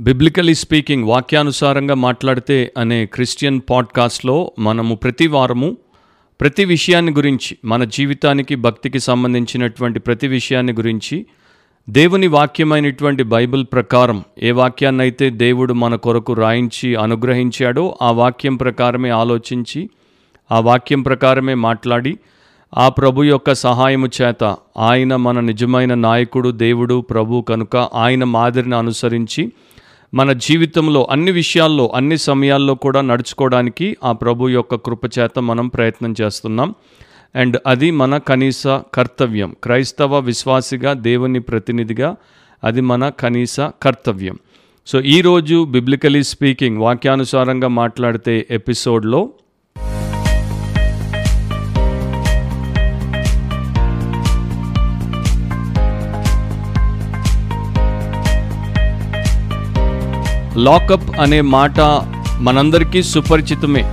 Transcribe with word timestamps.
Biblically 0.00 0.54
speaking 0.54 1.04
వాక్యానుసారంగా 1.04 1.94
మాట్లాడితే 1.94 2.72
అనే 2.76 3.06
క్రిస్టియన్ 3.06 3.60
పాడ్కాస్ట్లో 3.70 4.52
మనము 4.58 4.94
ప్రతి 4.94 5.26
వారము 5.26 5.76
ప్రతి 6.40 6.64
విషయాన్ని 6.64 7.12
గురించి 7.12 7.58
మన 7.64 7.84
జీవితానికి 7.84 8.54
భక్తికి 8.56 8.98
సంబంధించినటువంటి 8.98 10.00
ప్రతి 10.00 10.28
విషయాన్ని 10.28 10.72
గురించి 10.72 11.26
దేవుని 11.88 12.26
వాక్యమైనటువంటి 12.26 13.22
బైబిల్ 13.22 13.66
ప్రకారం 13.72 14.22
ఏ 14.42 14.50
వాక్యాన్నైతే 14.50 15.30
దేవుడు 15.30 15.72
మన 15.72 15.96
కొరకు 15.96 16.32
రాయించి 16.32 16.94
అనుగ్రహించాడో 16.94 17.98
ఆ 18.02 18.10
వాక్యం 18.12 18.56
ప్రకారమే 18.56 19.10
ఆలోచించి 19.10 19.90
ఆ 20.50 20.60
వాక్యం 20.60 21.02
ప్రకారమే 21.02 21.54
మాట్లాడి 21.54 22.18
ఆ 22.72 22.88
ప్రభు 22.88 23.24
యొక్క 23.24 23.54
సహాయము 23.54 24.10
చేత 24.22 24.44
ఆయన 24.78 25.16
మన 25.16 25.40
నిజమైన 25.40 25.94
నాయకుడు 25.94 26.50
దేవుడు 26.50 27.00
ప్రభు 27.00 27.44
కనుక 27.48 27.76
ఆయన 27.76 28.24
మాదిరిని 28.24 28.76
అనుసరించి 28.76 29.52
మన 30.14 30.32
జీవితంలో 30.32 31.08
అన్ని 31.10 31.30
విషయాల్లో 31.30 31.92
అన్ని 31.94 32.18
సమయాల్లో 32.18 32.74
కూడా 32.74 33.00
నడుచుకోవడానికి 33.00 33.96
ఆ 34.04 34.12
ప్రభు 34.12 34.48
యొక్క 34.48 34.74
కృపచేత 34.74 35.38
మనం 35.38 35.68
ప్రయత్నం 35.68 36.14
చేస్తున్నాం. 36.20 36.74
అండ్ 37.36 37.60
అది 37.66 37.90
మన 37.90 38.18
కనీస 38.18 38.66
కర్తవ్యం. 38.66 39.56
క్రైస్తవ 39.62 40.18
విశ్వాసిగా 40.18 40.92
దేవుని 40.92 41.40
ప్రతినిధిగా 41.40 42.16
అది 42.64 42.80
మన 42.80 43.08
కనీస 43.08 43.60
కర్తవ్యం. 43.60 44.38
సో 44.86 45.00
ఈరోజు 45.00 45.64
బిబ్లికలీ 45.64 46.22
స్పీకింగ్ 46.22 46.78
వాక్యానుసారంగా 46.78 47.68
మాట్లాడితే 47.68 48.46
ఎపిసోడ్లో 48.50 49.30
లాకప్ 60.58 61.20
అనే 61.20 61.40
మాట 61.40 61.80
మనందరికీ 62.38 63.02
సుపరిచితమే. 63.02 63.84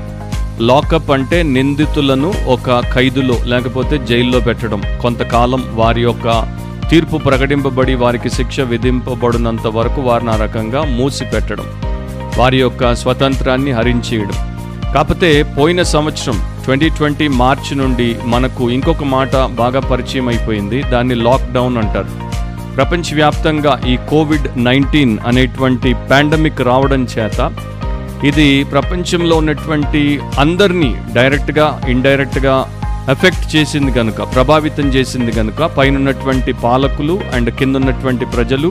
లాకప్ 0.60 1.12
అంటే 1.12 1.44
నిందితులను 1.44 2.34
ఒక 2.48 2.80
ఖైదులో 2.80 3.36
లేకపోతే 3.44 3.98
జైల్లో 3.98 4.40
పెట్టడం. 4.40 4.82
కొంతకాలం 5.02 5.64
వారి 5.74 6.02
యొక్క 6.02 6.56
తీర్పు 6.90 7.18
ప్రకటింపబడి 7.18 7.96
వారికి 7.96 8.30
శిక్ష 8.30 8.60
విధింపబడినంత 8.60 9.68
వరకు 9.68 10.02
వారిని 10.02 10.32
ఆ 10.32 10.36
రకంగా 10.36 10.82
మూసిపెట్టడం. 10.82 11.66
వారి 12.38 12.60
యొక్క 12.60 12.96
స్వతంత్రాన్ని 12.96 13.72
హరించేయడం. 13.72 14.66
కాకపోతే 14.94 15.44
పోయిన 15.44 15.82
సంవత్సరం 15.82 16.42
ట్వంటీ 16.66 16.90
ట్వంటీ 16.90 17.28
మార్చి 17.28 17.78
నుండి 17.78 18.16
మనకు 18.26 18.70
ఇంకొక 18.70 19.04
మాట 19.04 19.36
బాగా 19.36 19.80
పరిచయం 19.80 20.28
అయిపోయింది 20.28 20.84
దాన్ని 20.84 21.16
లాక్డౌన్ 21.16 21.78
అంటారు. 21.78 22.25
ప్రపంచవ్యాప్తంగా 22.76 23.74
ఈ 23.88 23.96
కోవిడ్ 24.10 24.48
నైన్టీన్ 24.66 25.14
అనేటువంటి 25.28 25.92
పాండమిక్ 26.10 26.62
రావడం 26.68 27.04
చేత 27.14 27.40
ఇది 28.28 28.48
ప్రపంచంలో 28.72 29.36
ఉన్నటువంటి 29.42 30.02
అందరినీ 30.40 30.90
డైరెక్ట్గా 31.14 31.68
ఇండైరెక్ట్గా 31.88 32.56
ఎఫెక్ట్ 33.14 33.48
చేసింది 33.56 33.92
కనుక 33.92 34.22
ప్రభావితం 34.34 34.88
చేసింది 34.90 35.32
కనుక 35.32 35.64
పైన 35.76 35.94
ఉన్నటువంటి 35.96 36.52
పాలకులు 36.64 37.16
అండ్ 37.36 37.50
కింద 37.56 37.76
ఉన్నటువంటి 37.76 38.26
ప్రజలు 38.34 38.70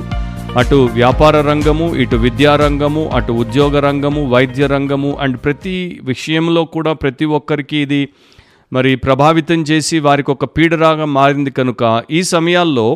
అటు 0.56 0.78
వ్యాపార 0.94 1.36
రంగము 1.46 1.86
ఇటు 1.96 2.16
విద్యా 2.16 2.52
రంగము 2.56 3.02
అటు 3.14 3.32
ఉద్యోగ 3.38 3.80
రంగము 3.80 4.20
వైద్య 4.28 4.66
రంగము 4.66 5.10
అండ్ 5.22 5.36
ప్రతి 5.44 5.74
విషయంలో 6.04 6.62
కూడా 6.74 6.92
ప్రతి 7.02 7.26
ఒక్కరికి 7.34 7.78
ఇది 7.78 8.02
మరి 8.72 8.92
ప్రభావితం 8.96 9.60
చేసి 9.70 9.96
వారికి 10.00 10.30
ఒక 10.30 10.44
పీడరాగా 10.56 11.06
మారింది 11.16 11.52
కనుక 11.52 11.82
ఈ 12.10 12.22
సమయాల్లో 12.30 12.86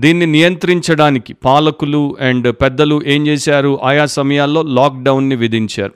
దీన్ని 0.00 0.26
నియంత్రించడానికి 0.26 1.32
పాలకులు 1.32 2.16
అండ్ 2.20 2.48
పెద్దలు 2.52 2.96
ఏం 3.06 3.26
చేశారు? 3.26 3.78
ఆయా 3.84 4.06
సమయాల్లో 4.06 4.62
లాక్డౌన్ని 4.62 5.36
విధించారు. 5.36 5.92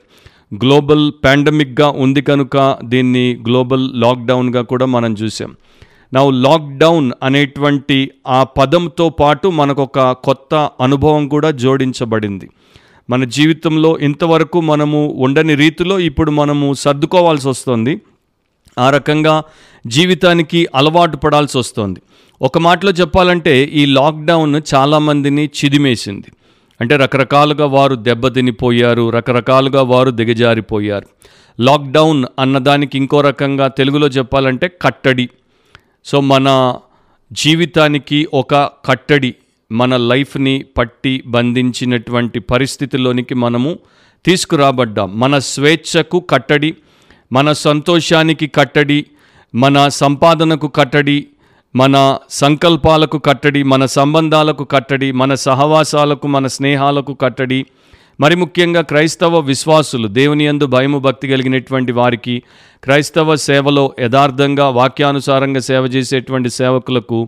గ్లోబల్ 0.53 1.05
పాండమిక్గా 1.25 1.87
ఉంది 1.89 2.21
కనుక 2.21 2.77
దీన్ని 2.83 3.25
గ్లోబల్ 3.47 3.85
లాక్డౌన్గా 3.93 4.61
కూడా 4.61 4.85
మనం 4.85 5.13
చూసాం. 5.13 5.55
నా 6.13 6.21
లాక్డౌన్ 6.29 7.11
అనేటువంటి 7.23 8.11
ఆ 8.27 8.43
పదంతో 8.43 9.09
పాటు 9.09 9.47
మనకొక 9.47 10.11
కొత్త 10.11 10.69
అనుభవం 10.81 11.27
కూడా 11.27 11.51
జోడించబడింది. 11.51 12.49
మన 13.09 13.23
జీవితంలో 13.23 13.99
ఇంతవరకు 13.99 14.61
మనము 14.61 14.99
ఉండని 15.17 15.55
రీతిలో 15.55 15.99
ఇప్పుడు 15.99 16.31
మనము 16.31 16.73
సర్దుకోవాల్సి 16.73 17.47
వస్తుంది 17.47 18.01
ఆ 18.79 18.89
రకంగా 18.89 19.43
జీవితానికి 19.87 20.67
అలవాటు 20.75 21.17
పడాల్సి 21.17 21.57
వస్తుంది 21.57 21.99
ఒక 22.41 22.57
మాటలో 22.57 22.91
చెప్పాలంటే 22.91 23.63
ఈ 23.63 23.85
లాక్డౌన్ 23.85 24.61
చాలామందిని 24.75 25.45
చిదిమేసింది. 25.45 26.27
అంటే 26.81 26.95
రకరకాలుగా 26.95 27.65
వారు 27.65 27.95
దెబ్బతినిపోయారు 27.95 29.09
రకరకాలుగా 29.09 29.81
వారు 29.81 30.09
దిగజారిపోయారు. 30.09 31.05
లాక్డౌన్ 31.59 32.25
అన్నదానికి 32.39 32.97
ఇంకో 32.97 33.21
రకంగా 33.21 33.67
తెలుగులో 33.67 34.07
చెప్పాలంటే 34.07 34.71
కట్టడి. 34.81 35.29
సో 36.05 36.21
మన 36.21 36.75
జీవితానికి 37.31 38.27
ఒక 38.33 38.55
కట్టడి 38.85 39.35
మన 39.71 39.97
లైఫ్ని 39.97 40.65
పట్టి 40.77 41.23
బంధించినటువంటి 41.25 42.39
పరిస్థితిలోనికి 42.39 43.35
మనము 43.35 43.79
తీసుకురాబడ్డాం. 44.25 45.19
మన 45.19 45.39
స్వేచ్ఛకు 45.39 46.19
కట్టడి 46.19 46.75
మన 47.33 47.51
సంతోషానికి 47.51 48.47
కట్టడి 48.47 49.05
మన 49.55 49.87
సంపాదనకు 49.87 50.67
కట్టడి 50.67 51.27
మన 51.75 52.17
సంకల్పాలకు 52.29 53.17
కట్టడి 53.17 53.63
మన 53.63 53.85
సంబంధాలకు 53.85 54.63
కట్టడి 54.63 55.11
మన 55.11 55.33
సహవాసాలకు 55.33 56.27
మన 56.27 56.47
స్నేహాలకు 56.47 57.13
కట్టడి. 57.13 57.65
మరి 58.19 58.35
ముఖ్యంగా 58.35 58.81
క్రైస్తవ 58.81 59.39
విశ్వాసులు 59.39 60.07
దేవుని 60.07 60.45
యందు 60.45 60.65
భయము 60.65 60.99
భక్తి 60.99 61.27
కలిగినటువంటి 61.27 61.91
వారికి 61.91 62.43
క్రైస్తవ 62.83 63.35
సేవలో 63.35 63.93
యథార్థంగా 63.99 64.69
వాక్యానుసారంగా 64.69 65.59
సేవ 65.59 65.83
చేసేటువంటి 65.85 66.49
సేవకులకు 66.49 67.27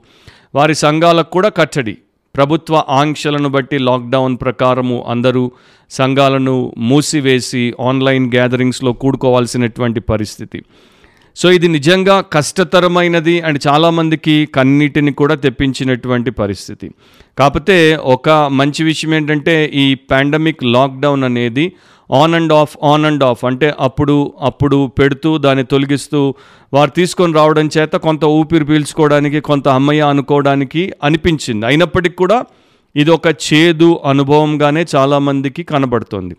వారి 0.56 0.76
సంఘాలకు 0.76 1.30
కూడా 1.30 1.50
కట్టడి. 1.50 1.98
ప్రభుత్వ 2.36 2.84
ఆంక్షలను 2.90 3.50
బట్టి 3.50 3.78
లాక్డౌన్ 3.78 4.38
ప్రకారము 4.42 5.06
అందరూ 5.08 5.52
సంఘాలను 5.90 6.74
మూసివేసి 6.78 7.74
ఆన్లైన్ 7.80 8.32
గ్యాదరింగ్స్లో 8.36 8.94
కూడుకోవాల్సినటువంటి 8.94 10.00
పరిస్థితి. 10.00 10.62
సో 11.40 11.52
ఇది 11.52 11.68
నిజంగా 11.68 12.22
కష్టతరమైనది 12.22 13.42
అండ్ 13.42 13.60
చాలామందికి 13.68 14.36
కన్నీటిని 14.56 15.12
కూడా 15.12 15.36
తెప్పించినటువంటి 15.36 16.32
పరిస్థితి. 16.32 16.88
కాకపోతే 17.40 17.96
ఒక 17.96 18.30
మంచి 18.30 18.84
విషయం 18.84 19.14
ఏంటంటే 19.14 19.66
ఈ 19.74 19.96
పాండమిక్ 20.12 20.64
లాక్డౌన్ 20.64 21.24
అనేది 21.24 21.66
on 22.12 22.34
and 22.34 22.54
off 22.54 22.74
on 22.84 23.06
and 23.06 23.24
off 23.24 23.46
అంటే 23.46 23.74
అప్పుడు 23.80 24.34
అప్పుడు 24.42 24.92
పెడుతూ 25.00 25.38
దాన్ని 25.38 25.64
తొలగిస్తూ 25.64 26.22
వారు 26.74 26.90
తీసుకొని 26.90 27.34
రావడం 27.34 27.70
చేత 27.78 27.96
కొంత 27.96 28.26
ఊపిరి 28.26 28.66
పీల్చుకోవడానికి 28.66 29.40
కొంత 29.40 29.68
అమ్మయ్య 29.68 30.02
అనుకోవడానికి 30.02 30.94
అనిపించింది. 31.04 31.66
అయినప్పటికీ 31.66 32.16
కూడా 32.16 32.46
ఇది 32.96 33.12
ఒక 33.12 33.28
చేదు 33.28 34.00
అనుభవంగానే 34.06 34.86
చాలామందికి 34.96 35.64
కనబడుతుంది. 35.64 36.36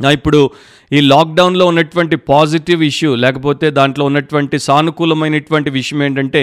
ఇప్పుడు 0.00 0.40
ఈ 0.92 1.00
లాక్డౌన్లో 1.00 1.66
ఉన్నటువంటి 1.66 2.16
పాజిటివ్ 2.28 2.82
ఇష్యూ 2.82 3.14
లేకపోతే 3.14 3.70
దాంట్లో 3.70 4.04
ఉన్నటువంటి 4.04 4.58
సానుకూలమైనటువంటి 4.58 5.70
విషయం 5.70 6.02
ఏంటంటే 6.02 6.42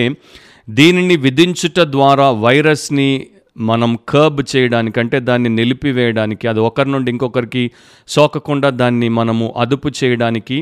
దీనిని 0.69 1.15
విధించుట 1.15 1.79
ద్వారా 1.89 2.29
వైరస్ని 2.29 3.09
మనం 3.57 3.99
కర్బ్ 4.09 4.41
చేయడానికి 4.55 4.99
అంటే 4.99 5.19
దాన్ని 5.19 5.49
నిలిపివేయడానికి 5.49 6.47
అది 6.47 6.59
ఒకరి 6.59 6.89
నుండి 6.91 7.09
ఇంకొకరికి 7.11 7.63
సోకకుండా 8.07 8.69
దాన్ని 8.69 9.09
మనము 9.09 9.53
అదుపు 9.57 9.89
చేయడానికి 10.03 10.57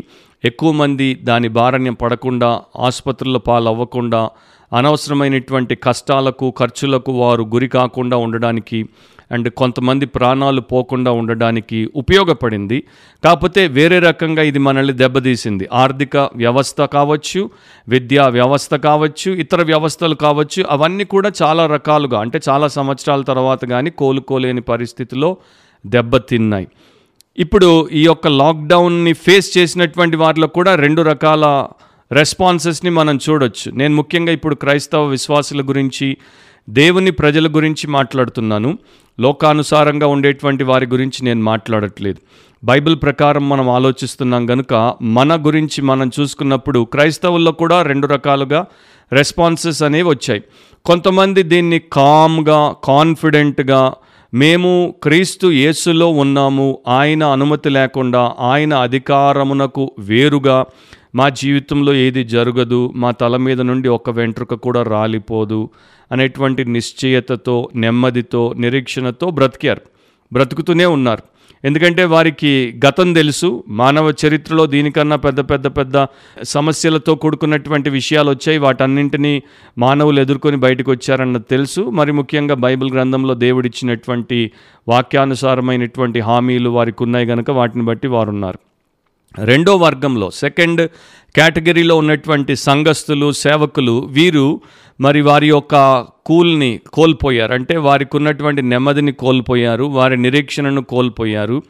ఎక్కువ 0.45 0.71
మంది 0.71 1.13
దాని 1.23 1.47
భారణ్యం 1.47 1.93
పడకుండా 1.93 2.49
ఆసుపత్రుల 2.79 3.37
పాలవ్వకుండా 3.47 4.21
అనవసరమైనటువంటి 4.73 5.75
కష్టాలకు 5.75 6.53
ఖర్చులకు 6.59 7.11
వారు 7.11 7.43
గురి 7.53 7.67
కాకుండా 7.67 8.17
ఉండడానికి 8.17 8.85
అండ్ 9.31 9.49
కొంతమంది 9.49 10.05
ప్రాణాలు 10.05 10.61
పోకుండా 10.61 11.11
ఉండడానికి 11.11 11.89
ఉపయోగపడింది. 11.95 12.83
కాకపోతే 13.23 13.67
వేరే 13.67 13.99
రకంగా 13.99 14.43
ఇది 14.43 14.59
మనల్ని 14.59 14.93
దెబ్బతీసింది. 14.93 15.69
ఆర్థిక 15.73 16.17
వ్యవస్థ 16.17 16.81
కావచ్చు 16.81 17.49
విద్యా 17.87 18.27
వ్యవస్థ 18.27 18.75
కావచ్చు 18.75 19.31
ఇతర 19.31 19.61
వ్యవస్థలు 19.63 20.15
కావచ్చు 20.15 20.63
అవన్నీ 20.69 21.03
కూడా 21.03 21.31
చాలా 21.43 21.65
రకాలుగా 21.65 22.19
అంటే 22.19 22.41
చాలా 22.49 22.67
సంవత్సరాల 22.67 23.21
తర్వాత 23.21 23.65
కానీ 23.65 23.89
కోలుకోలేని 23.89 24.61
పరిస్థితిలో 24.61 25.37
దెబ్బతిన్నాయి. 25.85 26.67
ఇప్పుడు 27.39 27.89
ఈ 27.91 28.03
యొక్క 28.03 28.27
లాక్డౌన్ని 28.27 29.13
ఫేస్ 29.13 29.57
చేసినటువంటి 29.57 30.17
వారిలో 30.17 30.47
కూడా 30.47 30.75
రెండు 30.75 31.01
రకాల 31.01 31.67
రెస్పాన్సెస్ని 32.11 32.91
మనం 32.91 33.19
చూడొచ్చు. 33.29 33.71
నేను 33.71 33.95
ముఖ్యంగా 33.95 34.31
ఇప్పుడు 34.31 34.55
క్రైస్తవ 34.55 35.05
విశ్వాసుల 35.05 35.61
గురించి 35.61 36.17
దేవుని 36.69 37.11
ప్రజల 37.11 37.47
గురించి 37.47 37.87
మాట్లాడుతున్నాను. 37.87 38.77
లోకానుసారంగా 39.19 40.07
ఉండేటువంటి 40.07 40.63
వారి 40.63 40.85
గురించి 40.85 41.25
నేను 41.25 41.41
మాట్లాడట్లేదు. 41.41 42.17
బైబిల్ 42.63 42.95
ప్రకారం 42.95 43.49
మనం 43.49 43.69
ఆలోచిస్తున్నాం 43.69 44.45
కనుక 44.45 44.93
మన 45.01 45.45
గురించి 45.45 45.81
మనం 45.81 46.11
చూసుకున్నప్పుడు 46.19 46.83
క్రైస్తవుల్లో 46.83 47.51
కూడా 47.51 47.81
రెండు 47.81 48.07
రకాలుగా 48.07 48.65
రెస్పాన్సెస్ 49.13 49.83
అనేవి 49.83 50.09
వచ్చాయి. 50.09 50.43
కొంతమంది 50.85 51.43
దీన్ని 51.43 51.79
కామ్గా 51.79 52.75
కాన్ఫిడెంట్గా 52.83 53.93
మేము 54.33 54.95
క్రీస్తు 55.03 55.47
యేసులో 55.47 56.07
ఉన్నాము 56.07 56.79
ఆయన 56.87 57.23
అనుమతి 57.23 57.69
లేకుండా 57.69 58.33
ఆయన 58.39 58.73
అధికారమునకు 58.73 59.91
వేరుగా 59.99 60.65
మా 61.15 61.29
జీవితంలో 61.29 61.93
ఏది 61.93 62.23
జరగదు 62.23 62.93
మా 62.95 63.11
తల 63.11 63.37
మీద 63.37 63.61
నుండి 63.61 63.89
ఒక 63.89 64.09
వెంట్రుక 64.09 64.53
కూడా 64.53 64.83
రాలిపోదు 64.83 65.69
అనేటువంటి 66.11 66.65
నిశ్చయతతో 66.65 67.69
నెమ్మదితో 67.75 68.53
నిరీక్షణతో 68.57 69.29
బ్రతికారు. 69.29 69.81
బ్రతుకుతూనే 70.33 70.85
ఉన్నారు. 70.85 71.23
ఎందుకంటే 71.63 72.03
వారికి 72.03 72.79
గతం 72.85 73.13
తెలుసు 73.13 73.63
మానవ 73.67 74.13
చరిత్రలో 74.25 74.65
దీనికన్నా 74.65 75.15
పెద్ద 75.15 75.39
పెద్ద 75.39 75.67
పెద్ద 75.67 76.05
సమస్యలతో 76.43 77.15
కూడుకున్నటువంటి 77.15 77.89
విషయాలు 77.89 78.29
వచ్చాయి. 78.29 78.57
వాటన్నింటినీ 78.57 79.43
మానవులు 79.77 80.21
ఎదుర్కొని 80.21 80.57
బయటకు 80.57 80.91
వచ్చారన్నది 80.91 81.43
తెలుసు. 81.49 81.81
మరి 81.81 82.11
ముఖ్యంగా 82.11 82.55
బైబిల్ 82.55 82.91
గ్రంథంలో 82.91 83.33
దేవుడిచ్చినటువంటి 83.33 84.51
వాక్యానుసారమైనటువంటి 84.87 86.19
హామీలు 86.19 86.69
వారికి 86.69 87.03
ఉన్నాయి 87.03 87.27
కనుక 87.27 87.51
వాటిని 87.51 87.83
బట్టి 87.83 88.07
వారు 88.07 88.29
ఉన్నారు 88.29 88.59
రెండో 89.37 89.75
వర్గంలో 89.75 90.31
సెకండ్ 90.31 90.87
కేటగిరీలో 91.35 91.95
ఉన్నటువంటి 91.95 92.55
సంఘస్థులు 92.55 93.31
సేవకులు 93.31 94.09
వీరు 94.11 94.61
మరి 95.01 95.21
వారి 95.21 95.47
యొక్క 95.47 96.05
కూల్ని 96.25 96.79
కోల్పోయారు. 96.93 97.53
అంటే 97.53 97.77
వారికి 97.77 98.17
ఉన్నటువంటి 98.17 98.61
నెమ్మదిని 98.61 99.11
కోల్పోయారు 99.11 99.83
వారి 99.83 100.17
నిరీక్షణను 100.17 100.81
కోల్పోయారు 100.81 101.63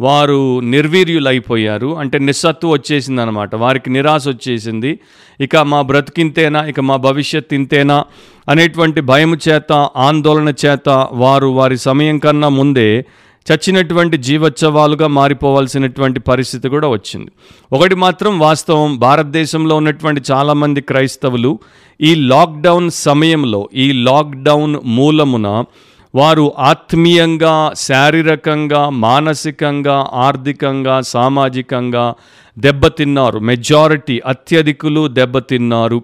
వారు 0.00 0.60
నిర్వీర్యులైపోయారు. 0.60 1.96
అంటే 1.96 2.18
నిస్సత్తు 2.18 2.66
వచ్చేసింది 2.66 3.22
అనమాట 3.22 3.54
వారికి 3.54 3.90
నిరాశ 3.90 4.28
వచ్చేసింది. 4.28 4.98
ఇక 5.40 5.56
మా 5.56 5.82
బ్రతికింతేనా 5.82 6.64
ఇక 6.64 6.80
మా 6.80 6.96
భవిష్యత్ 6.96 7.54
ఇంతేనా 7.54 8.04
అనేటువంటి 8.48 9.00
భయం 9.00 9.38
చేత 9.48 9.72
ఆందోళన 9.96 10.54
చేత 10.66 11.08
వారు 11.12 11.46
వారి 11.46 11.78
సమయం 11.78 12.18
కన్నా 12.18 12.48
ముందే 12.48 13.04
చచ్చినటువంటి 13.48 14.16
జీవోత్సవాలుగా 14.16 15.06
మారిపోవాల్సినటువంటి 15.06 16.20
పరిస్థితి 16.20 16.68
కూడా 16.68 16.88
వచ్చింది. 16.88 17.30
ఒకటి 17.72 17.94
మాత్రం 17.94 18.38
వాస్తవం 18.38 18.98
భారతదేశంలో 18.98 19.76
ఉన్నటువంటి 19.76 20.22
చాలామంది 20.32 20.80
క్రైస్తవులు 20.80 21.58
ఈ 22.00 22.14
లాక్డౌన్ 22.14 22.90
సమయంలో 22.90 23.68
ఈ 23.74 23.92
లాక్డౌన్ 23.92 24.76
మూలమున 24.84 25.64
వారు 26.14 26.52
ఆత్మీయంగా 26.58 27.72
శారీరకంగా 27.76 28.88
మానసికంగా 28.88 29.96
ఆర్థికంగా 30.14 31.00
సామాజికంగా 31.00 32.14
దెబ్బతిన్నారు 32.58 33.38
మెజారిటీ 33.38 34.20
అత్యధికులు 34.26 35.08
దెబ్బతిన్నారు 35.08 36.02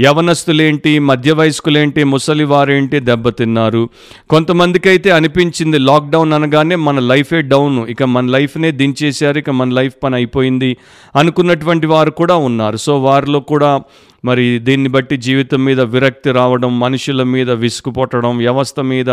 యవనస్తులేంటి 0.00 0.98
మధ్య 0.98 1.32
వయస్కులేంటి 1.32 2.04
ముసలివారేంటి 2.04 3.00
దెబ్బతిన్నారు 3.00 3.88
కొంతమందికి 4.30 4.88
అయితే 4.88 5.10
అనిపించింది 5.10 5.78
లాక్డౌన్ 5.78 6.32
అనగానే 6.32 6.76
మన 6.76 6.98
లైఫే 6.98 7.40
డౌన్. 7.42 7.88
ఇక 7.88 8.02
మన 8.02 8.26
లైఫ్నే 8.26 8.70
దించేశారు 8.70 9.38
ఇక 9.38 9.50
మన 9.50 9.70
లైఫ్ 9.70 9.94
పని 10.04 10.14
అయిపోయింది 10.14 10.76
అనుకున్నటువంటి 11.16 11.86
వారు 11.86 12.10
కూడా 12.10 12.36
ఉన్నారు. 12.36 12.76
సో 12.76 13.02
వారిలో 13.02 13.40
కూడా 13.40 13.80
మరి 14.24 14.58
దీన్ని 14.58 14.88
బట్టి 14.88 15.16
జీవితం 15.16 15.64
మీద 15.64 15.80
విరక్తి 15.80 16.30
రావడం 16.32 16.80
మనుషుల 16.80 17.22
మీద 17.22 17.50
విసుగుపొట్టడం 17.50 18.38
వ్యవస్థ 18.38 18.80
మీద 18.80 19.10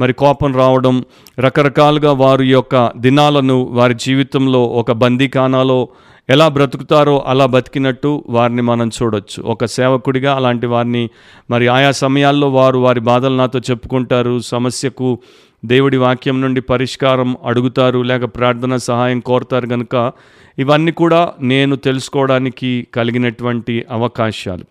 మరి 0.00 0.12
కోపం 0.12 0.56
రావడం 0.56 1.04
రకరకాలుగా 1.38 2.12
వారి 2.12 2.46
యొక్క 2.52 2.92
దినాలను 2.96 3.62
వారి 3.62 3.94
జీవితంలో 3.94 4.62
ఒక 4.62 4.92
బందీఖానాలో 4.92 5.88
ఎలా 6.30 6.48
బ్రతుకుతారో 6.48 7.24
అలా 7.26 7.46
బతికినట్టు 7.46 8.24
వారిని 8.28 8.62
మనం 8.62 8.88
చూడొచ్చు. 8.88 9.42
ఒక 9.42 9.64
సేవకుడిగా 9.64 10.34
అలాంటి 10.34 10.66
వారిని 10.66 11.10
మరి 11.50 11.68
ఆయా 11.68 11.90
సమయాల్లో 11.90 12.50
వారు 12.50 12.78
వారి 12.78 13.00
బాధలు 13.00 13.34
నాతో 13.34 13.58
చెప్పుకుంటారు. 13.58 14.38
సమస్యకు 14.38 15.18
దేవుడి 15.64 15.96
వాక్యం 15.96 16.40
నుండి 16.40 16.60
పరిష్కారం 16.60 17.36
అడుగుతారు. 17.44 18.02
లేక 18.02 18.24
ప్రార్థన 18.24 18.76
సహాయం 18.76 19.20
కోరుతారు 19.20 19.66
కనుక 19.66 20.12
ఇవన్నీ 20.58 20.92
కూడా 20.92 21.32
నేను 21.40 21.76
తెలుసుకోవడానికి 21.76 22.86
కలిగినటువంటి 22.94 23.84
అవకాశాలు. 23.90 24.64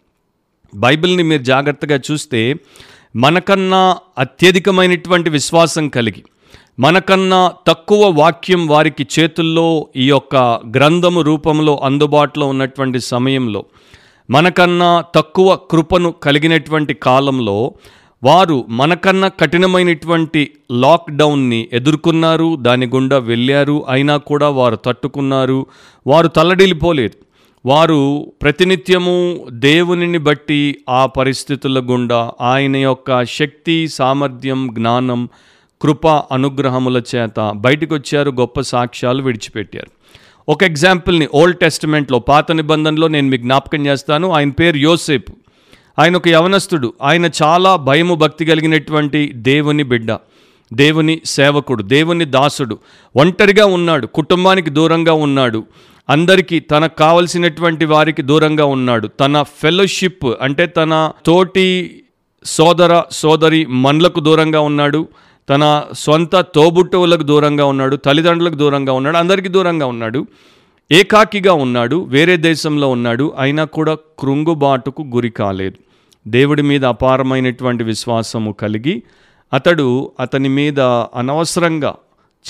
బైబిల్ని 0.76 1.24
మీరు 1.24 1.44
జాగ్రత్తగా 1.44 2.00
చూస్తే 2.12 2.56
మనకన్నా 3.16 3.98
అత్యధికమైనటువంటి 4.18 5.30
విశ్వాసం 5.30 5.90
కలిగి 5.90 6.24
మనకన్నా 6.80 7.52
తక్కువ 7.68 8.08
వాక్యం 8.10 8.68
వారికి 8.68 9.08
చేతుల్లో 9.20 9.88
ఈ 9.96 10.08
యొక్క 10.08 10.36
గ్రంథము 10.78 11.22
రూపంలో 11.22 11.80
అందుబాటులో 11.84 12.48
ఉన్నటువంటి 12.48 13.00
సమయంలో 13.00 13.66
మనకన్నా 14.30 15.04
తక్కువ 15.16 15.56
కృపను 15.56 16.12
కలిగినటువంటి 16.12 16.94
కాలంలో 16.94 17.74
వారు 18.24 18.66
మనకన్నా 18.70 19.28
కఠినమైనటువంటి 19.28 20.52
లాక్డౌన్ని 20.72 21.68
ఎదుర్కొన్నారు 21.74 22.56
దాని 22.56 22.86
గుండా 22.86 23.18
వెళ్ళారు 23.18 23.86
అయినా 23.90 24.18
కూడా 24.18 24.50
వారు 24.50 24.76
తట్టుకున్నారు 24.76 25.66
వారు 26.08 26.28
తల్లడిల్లిపోలేదు. 26.28 27.26
వారు 27.70 28.32
ప్రతినిత్యము 28.42 29.46
దేవునిని 29.50 30.18
బట్టి 30.18 30.78
ఆ 30.90 31.06
పరిస్థితుల 31.06 31.80
గుండా 31.80 32.32
ఆయన 32.42 32.76
యొక్క 32.76 33.26
శక్తి 33.26 33.88
సామర్థ్యం 33.88 34.74
జ్ఞానం 34.74 35.30
కృప 35.82 36.08
అనుగ్రహముల 36.08 37.02
చేత 37.16 37.52
బయటకు 37.56 37.96
వచ్చారు 37.96 38.30
గొప్ప 38.30 38.62
సాక్ష్యాలు 38.62 39.24
విడిచిపెట్టారు. 39.24 39.88
ఒక 40.50 40.64
ఎగ్జాంపుల్ని 40.64 41.28
ఓల్డ్ 41.36 41.60
టెస్టిమెంట్లో 41.60 42.20
పాత 42.20 42.52
నిబంధనలో 42.52 43.08
నేను 43.08 43.28
మీకు 43.28 43.42
జ్ఞాపకం 43.42 43.86
చేస్తాను. 43.86 44.32
ఆయన 44.32 44.50
పేరు 44.50 44.78
యోసేపు. 44.78 45.34
ఆయన 46.00 46.16
ఒక 46.16 46.28
యవనస్తుడు. 46.28 46.94
ఆయన 47.02 47.30
చాలా 47.44 47.76
భయము 47.76 48.16
భక్తి 48.16 48.46
కలిగినటువంటి 48.46 49.32
దేవుని 49.34 49.84
బిడ్డ 49.84 50.18
దేవుని 50.74 51.22
సేవకుడు 51.26 51.84
దేవుని 51.84 52.26
దాసుడు. 52.26 52.78
ఒంటరిగా 53.16 53.66
ఉన్నాడు 53.66 54.08
కుటుంబానికి 54.08 54.70
దూరంగా 54.70 55.14
ఉన్నాడు. 55.14 55.64
అందరికీ 56.10 56.60
తనకు 56.60 56.96
కావలసినటువంటి 56.96 57.86
వారికి 57.86 58.22
దూరంగా 58.22 58.66
ఉన్నాడు. 58.66 59.08
తన 59.08 59.42
ఫెలోషిప్ 59.42 60.26
అంటే 60.42 60.66
తన 60.66 61.12
తోటి 61.26 61.98
సోదర 62.46 63.04
సోదరి 63.12 63.66
మనులకు 63.66 64.20
దూరంగా 64.20 64.60
ఉన్నాడు. 64.60 65.08
తన 65.52 65.84
సొంత 65.94 66.36
తోబుట్టువులకు 66.36 67.24
దూరంగా 67.24 67.66
ఉన్నాడు 67.66 67.96
తల్లిదండ్రులకు 67.96 68.56
దూరంగా 68.56 68.94
ఉన్నాడు 68.94 69.18
అందరికీ 69.18 69.48
దూరంగా 69.48 69.86
ఉన్నాడు 69.86 70.28
ఏకాకిగా 70.92 71.54
ఉన్నాడు 71.54 72.04
వేరే 72.04 72.38
దేశంలో 72.38 72.90
ఉన్నాడు 72.90 73.34
అయినా 73.40 73.64
కూడా 73.64 73.98
కృంగుబాటుకు 74.20 75.02
గురి 75.02 75.30
కాలేదు. 75.30 75.76
దేవుడి 76.28 76.62
మీద 76.62 76.86
అపారమైనటువంటి 76.86 77.84
విశ్వాసము 77.84 78.52
కలిగి 78.52 79.04
అతడు 79.54 80.12
అతని 80.20 80.50
మీద 80.50 80.80
అనవసరంగా 81.16 81.96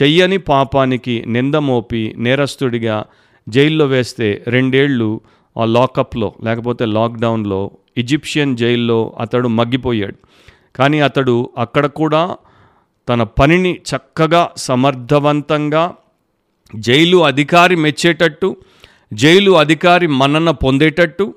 చెయ్యని 0.04 0.38
పాపానికి 0.38 1.24
నింద 1.27 1.56
మోపి 1.56 2.15
నేరస్తుడిగా 2.18 3.06
జైల్లో 3.49 3.85
వేస్తే 3.85 4.44
రెండేళ్ళు 4.47 5.21
ఆ 5.59 5.66
లాకప్లో 5.66 6.33
లేకపోతే 6.44 6.85
లాక్డౌన్లో 6.85 7.71
ఈజిప్షియన్ 7.97 8.57
జైల్లో 8.57 9.14
అతడు 9.19 9.47
మగ్గిపోయాడు. 9.47 10.16
కానీ 10.76 10.99
అతడు 10.99 11.49
అక్కడ 11.57 11.85
కూడా 11.85 12.35
తన 13.10 13.24
పనిని 13.24 13.80
చక్కగా 13.90 14.50
సమర్థవంతంగా 14.58 15.94
జైలు 16.76 17.18
అధికారి 17.18 17.76
మెచ్చేటట్టు 17.76 18.58
జైలు 19.14 19.52
అధికారి 19.52 20.08
మన్నన 20.08 20.50
పొందేటట్టు 20.50 21.34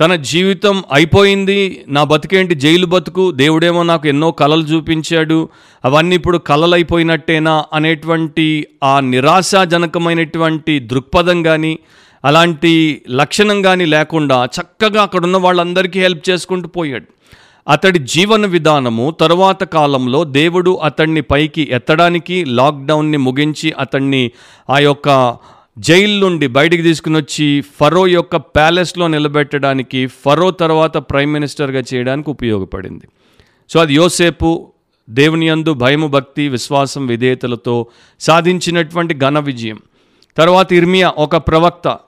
తన 0.00 0.14
జీవితం 0.14 0.84
అయిపోయింది 0.92 1.84
నా 1.88 2.04
బతికేంటి 2.04 2.54
జైలు 2.54 2.86
బతుకు 2.86 3.30
దేవుడేమో 3.32 3.82
నాకు 3.82 4.08
ఎన్నో 4.08 4.30
కళలు 4.30 4.62
చూపించాడు 4.62 5.48
అవన్నీ 5.84 6.16
ఇప్పుడు 6.16 6.38
కళలైపోయినట్టేనా 6.38 7.64
అనేటువంటి 7.72 8.66
ఆ 8.82 9.00
నిరాశాజనకమైనటువంటి 9.00 10.78
దృక్పథం 10.78 11.42
కానీ 11.42 11.78
అలాంటి 12.24 13.02
లక్షణం 13.10 13.62
కానీ 13.62 13.84
లేకుండా 13.84 14.44
చక్కగా 14.44 15.02
అక్కడ 15.02 15.24
ఉన్న 15.24 15.36
వాళ్ళందరికీ 15.36 16.00
హెల్ప్ 16.00 16.30
చేసుకుంటూ 16.30 16.68
పోయాడు. 16.68 17.06
అతడి 17.68 17.98
జీవన 17.98 18.46
విధానము 18.46 19.10
తరువాత 19.10 19.64
కాలంలో 19.64 20.24
దేవుడు 20.24 20.80
అతన్ని 20.82 21.20
పైకి 21.20 21.68
ఎత్తడానికి 21.70 22.44
లాక్డౌన్ని 22.44 23.16
ముగించి 23.16 23.72
అతన్ని 23.72 24.30
ఆ 24.70 24.78
యొక్క 24.78 25.36
జైలు 25.78 26.26
నుండి 26.26 26.46
బయటికి 26.46 26.82
తీసుకుని 26.82 27.16
వచ్చి 27.16 27.64
ఫరో 27.80 28.06
యొక్క 28.06 28.36
ప్యాలెస్లో 28.36 29.08
నిలబెట్టడానికి 29.08 30.06
ఫరో 30.06 30.50
తర్వాత 30.50 30.96
ప్రైమ్ 30.96 31.32
మినిస్టర్గా 31.32 31.82
చేయడానికి 31.94 32.30
ఉపయోగపడింది. 32.30 33.08
సో 33.70 33.80
అది 33.80 33.94
యోసేపు 33.94 34.72
దేవుని 35.10 35.48
యందు 35.48 35.74
భయము 35.74 36.06
భక్తి 36.06 36.48
విశ్వాసం 36.48 37.06
విధేయతలతో 37.06 37.86
సాధించినటువంటి 38.20 39.14
ఘన 39.14 39.38
విజయం. 39.38 39.78
తర్వాత 40.36 40.72
ఇర్మియా 40.72 41.14
ఒక 41.18 41.36
ప్రవక్త 41.36 41.98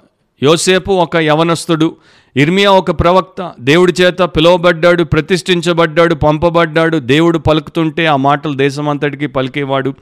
యోసేపు 0.43 0.93
ఒక 0.93 1.17
యవనస్తుడు 1.17 1.97
ఇర్మియా 2.37 2.71
ఒక 2.71 2.91
ప్రవక్త. 2.91 3.53
దేవుడి 3.61 3.93
చేత 4.01 4.19
పిలువబడ్డాడు 4.19 5.05
ప్రతిష్ఠించబడ్డాడు 5.05 6.15
పంపబడ్డాడు. 6.15 6.99
దేవుడు 6.99 7.39
పలుకుతుంటే 7.39 8.07
ఆ 8.07 8.17
మాటలు 8.17 8.53
దేశమంతటికి 8.53 9.27
పలికేవాడు. 9.27 9.95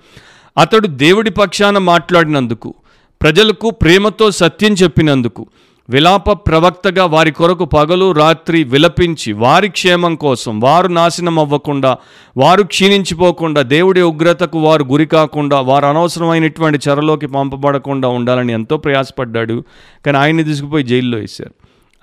అతడు 0.59 0.87
దేవుడి 0.87 1.31
పక్షాన 1.31 1.79
మాట్లాడినందుకు 1.79 2.75
ప్రజలకు 3.23 3.71
ప్రేమతో 3.71 4.31
సత్యం 4.31 4.73
చెప్పినందుకు 4.73 5.47
విలాప 5.91 6.33
ప్రవక్తగా 6.49 7.05
వారి 7.05 7.31
కొరకు 7.31 7.65
పగలు 7.65 8.13
రాత్రి 8.13 8.65
విలపించి 8.65 9.33
వారి 9.33 9.69
క్షేమం 9.69 10.15
కోసం 10.15 10.61
వారు 10.61 10.89
నాశనం 10.89 11.39
అవ్వకుండా 11.39 11.97
వారు 12.37 12.63
క్షీణించిపోకుండా 12.63 13.63
దేవుడి 13.63 14.01
ఉగ్రతకు 14.01 14.59
వారు 14.59 14.85
గురి 14.85 15.07
కాకుండా 15.07 15.61
వారు 15.61 15.87
అనవసరమైనటువంటి 15.87 16.79
చెరలోకి 16.89 17.27
పంపబడకుండా 17.27 18.09
ఉండాలని 18.09 18.53
ఎంతో 18.53 18.77
ప్రయాసపడ్డాడు. 18.77 19.65
కానీ 20.07 20.19
ఆయన్ని 20.19 20.45
తీసుకుపోయి 20.45 20.85
జైల్లో 20.85 21.19
వేశారు. 21.19 21.55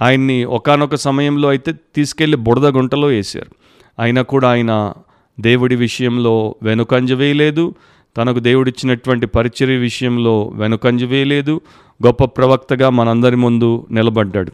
ఆయన్ని 0.01 0.43
ఒకానొక 0.43 0.95
సమయంలో 0.95 1.49
అయితే 1.49 1.73
తీసుకెళ్ళి 1.95 2.37
బుడద 2.37 2.67
గుంటలో 2.67 3.07
వేశారు. 3.07 3.51
అయినా 3.99 4.21
కూడా 4.21 4.49
ఆయన 4.49 4.93
దేవుడి 5.39 5.75
విషయంలో 5.75 6.55
వెనుకంజ 6.63 7.13
వేయలేదు. 7.13 7.73
తనకు 8.17 8.39
దేవుడిచ్చినటువంటి 8.39 9.25
పరిచర్య 9.25 9.75
విషయంలో 9.75 10.51
వెనుకంజ 10.55 11.03
వేయలేదు. 11.03 11.61
గొప్ప 12.05 12.25
ప్రవక్తగా 12.25 12.89
మనందరి 12.89 13.35
ముందు 13.35 13.87
నిలబడ్డాడు. 13.91 14.51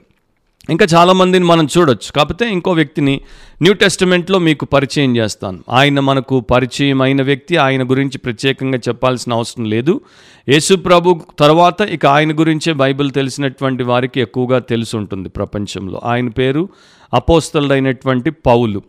ఇంకా 0.69 0.87
చాలామందిని 0.95 1.45
మనం 1.45 1.67
చూడొచ్చు. 1.77 2.11
కాకపోతే 2.11 2.49
ఇంకో 2.49 2.71
వ్యక్తిని 2.71 3.21
న్యూ 3.61 3.73
టెస్టిమెంట్లో 3.73 4.39
మీకు 4.39 4.65
పరిచయం 4.65 5.17
చేస్తాను. 5.17 5.59
ఆయన 5.69 5.99
మనకు 5.99 6.39
పరిచయం 6.39 7.01
అయిన 7.01 7.21
వ్యక్తి 7.21 7.57
ఆయన 7.57 7.83
గురించి 7.83 8.17
ప్రత్యేకంగా 8.17 8.77
చెప్పాల్సిన 8.77 9.33
అవసరం 9.33 9.65
లేదు. 9.65 10.01
యేసు 10.49 10.75
ప్రభు 10.75 11.21
తర్వాత 11.39 11.81
ఇక 11.81 12.05
ఆయన 12.05 12.39
గురించే 12.39 12.73
బైబిల్ 12.73 13.11
తెలిసినటువంటి 13.11 13.83
వారికి 13.83 14.21
ఎక్కువగా 14.21 14.59
తెలిసి 14.59 14.97
ఉంటుంది 14.97 15.29
ప్రపంచంలో. 15.29 16.01
ఆయన 16.03 16.27
పేరు 16.27 16.69
అపోస్తలైనటువంటి 17.13 18.29
పౌలు. 18.29 18.81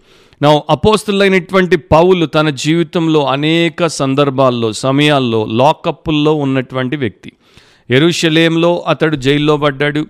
నా 0.42 0.62
అపోస్తులైనటువంటి 0.71 1.76
పౌలు 1.76 2.26
తన 2.26 2.50
జీవితంలో 2.50 3.26
అనేక 3.26 3.87
సందర్భాల్లో 3.87 4.73
సమయాల్లో 4.73 5.45
లాకప్పుల్లో 5.45 6.35
ఉన్నటువంటి 6.35 6.97
వ్యక్తి. 6.97 7.33
ఎరుషలేంలో 7.90 8.85
అతడు 8.88 9.16
జైల్లో 9.16 9.56
పడ్డాడు. 9.56 10.06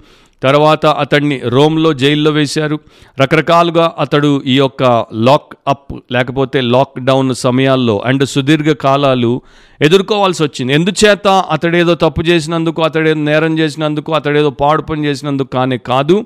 తర్వాత 0.46 0.86
అతడిని 1.02 1.36
రోమ్లో 1.48 1.90
జైల్లో 1.92 2.30
వేశారు. 2.30 2.76
రకరకాలుగా 3.20 3.86
అతడు 3.98 4.30
ఈ 4.46 4.56
యొక్క 4.56 4.82
లాక్ 5.28 5.50
అప్ 5.68 5.94
లేకపోతే 6.12 6.60
లాక్డౌన్ 6.74 7.34
సమయాల్లో 7.34 7.96
అండ్ 8.06 8.24
సుదీర్ఘ 8.34 8.70
కాలాలు 8.84 9.32
ఎదుర్కోవాల్సి 9.80 10.42
వచ్చింది. 10.42 10.72
ఎందుచేత 10.72 11.28
అతడేదో 11.28 11.94
తప్పు 11.94 12.22
చేసినందుకు 12.22 12.80
అతడేదో 12.82 13.20
నేరం 13.30 13.54
చేసినందుకు 13.58 14.10
అతడేదో 14.14 14.50
పాడు 14.50 14.82
పని 14.82 15.04
చేసినందుకు 15.04 15.48
కానీ 15.48 15.78
కాదు 15.78 16.16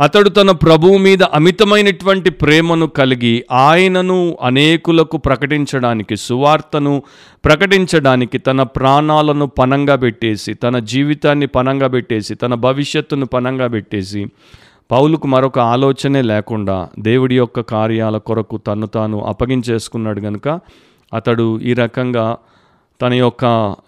అతడు 0.00 0.28
తన 0.28 0.50
ప్రభువు 0.62 0.96
మీద 0.98 1.22
అమితమైనటువంటి 1.34 2.30
ప్రేమను 2.30 2.86
కలిగి 2.96 3.34
ఆయనను 3.58 4.18
అనేకులకు 4.42 5.16
ప్రకటించడానికి 5.18 6.16
సువార్తను 6.16 6.94
ప్రకటించడానికి 7.44 8.38
తన 8.38 8.62
ప్రాణాలను 8.62 9.46
పనంగా 9.58 9.96
పెట్టేసి 9.96 10.54
తన 10.54 10.78
జీవితాన్ని 10.86 11.48
పనంగా 11.48 11.88
పెట్టేసి 11.88 12.34
తన 12.34 12.54
భవిష్యత్తును 12.60 13.26
పనంగా 13.26 13.68
పెట్టేసి 13.68 14.22
పౌలుకు 14.90 15.26
మరొక 15.26 15.58
ఆలోచనే 15.58 16.22
లేకుండా 16.22 16.88
దేవుడి 16.98 17.36
యొక్క 17.36 17.60
కార్యాల 17.68 18.16
కొరకు 18.18 18.56
తను 18.58 18.86
తాను 18.86 19.18
అప్పగించేసుకున్నాడు 19.24 20.20
కనుక 20.20 20.48
అతడు 21.12 21.46
ఈ 21.62 21.74
రకంగా 21.74 22.26
తన 23.00 23.12
యొక్క 23.14 23.44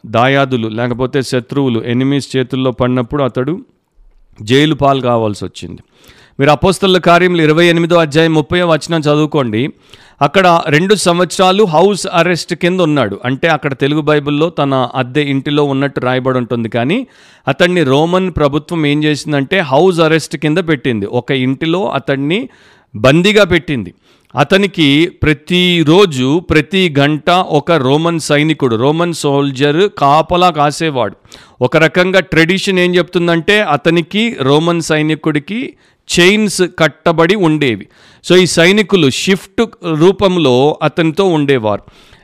దాయాదులు 0.06 0.68
లేకపోతే 0.68 1.22
శత్రువులు 1.22 1.80
ఎనిమిస్ 1.84 2.36
చేతుల్లో 2.36 2.70
పడినప్పుడు 2.70 3.22
అతడు 3.22 3.54
జైలు 4.42 4.74
పాలు 4.74 5.00
కావాల్సి 5.00 5.44
వచ్చింది. 5.44 5.82
మీరు 6.40 6.50
అపోస్తల 6.50 6.98
కార్యములు 6.98 7.42
ఇరవై 7.42 7.66
ఎనిమిదో 7.66 7.96
అధ్యాయం 7.96 8.34
ముప్పై 8.34 8.62
వచనం 8.62 9.00
చదువుకోండి. 9.00 9.68
అక్కడ 10.22 10.62
రెండు 10.66 10.94
సంవత్సరాలు 10.94 11.64
హౌస్ 11.64 12.06
అరెస్ట్ 12.12 12.54
కింద 12.54 12.80
ఉన్నాడు. 12.80 13.20
అంటే 13.24 13.48
అక్కడ 13.48 13.72
తెలుగు 13.74 14.00
బైబిల్లో 14.00 14.50
తన 14.50 14.88
అద్దె 14.94 15.22
ఇంటిలో 15.22 15.64
ఉన్నట్టు 15.64 16.00
రాయబడి 16.00 16.38
ఉంటుంది. 16.38 16.68
కానీ 16.68 17.06
అతన్ని 17.48 17.82
రోమన్ 17.82 18.32
ప్రభుత్వం 18.36 18.86
ఏం 18.86 19.04
చేసిందంటే 19.04 19.58
హౌస్ 19.58 20.00
అరెస్ట్ 20.00 20.36
కింద 20.36 20.58
పెట్టింది. 20.58 21.06
ఒక 21.06 21.32
ఇంటిలో 21.32 21.90
అతన్ని 21.90 22.48
బందీగా 22.96 23.44
పెట్టింది. 23.44 23.94
అతనికి 24.36 25.08
ప్రతిరోజు 25.22 26.38
ప్రతి 26.38 26.94
గంట 26.98 27.30
ఒక 27.30 27.72
రోమన్ 27.72 28.20
సైనికుడు 28.20 28.76
రోమన్ 28.76 29.14
సోల్జర్ 29.14 29.88
కాపలా 29.98 30.50
కాసేవాడు. 30.50 31.16
ఒక 31.60 31.76
రకంగా 31.76 32.20
ట్రెడిషన్ 32.20 32.78
ఏం 32.78 32.94
చెప్తుందంటే 32.94 33.62
అతనికి 33.62 34.36
రోమన్ 34.40 34.80
సైనికుడికి 34.80 35.74
చైన్స్ 36.08 36.62
కట్టబడి 36.78 37.34
ఉండేవి. 37.34 37.88
సో 38.24 38.36
ఈ 38.36 38.46
సైనికులు 38.46 39.10
షిఫ్ట్ 39.10 39.64
రూపంలో 40.00 40.78
అతనితో 40.82 41.24
ఉండేవారు. 41.24 41.82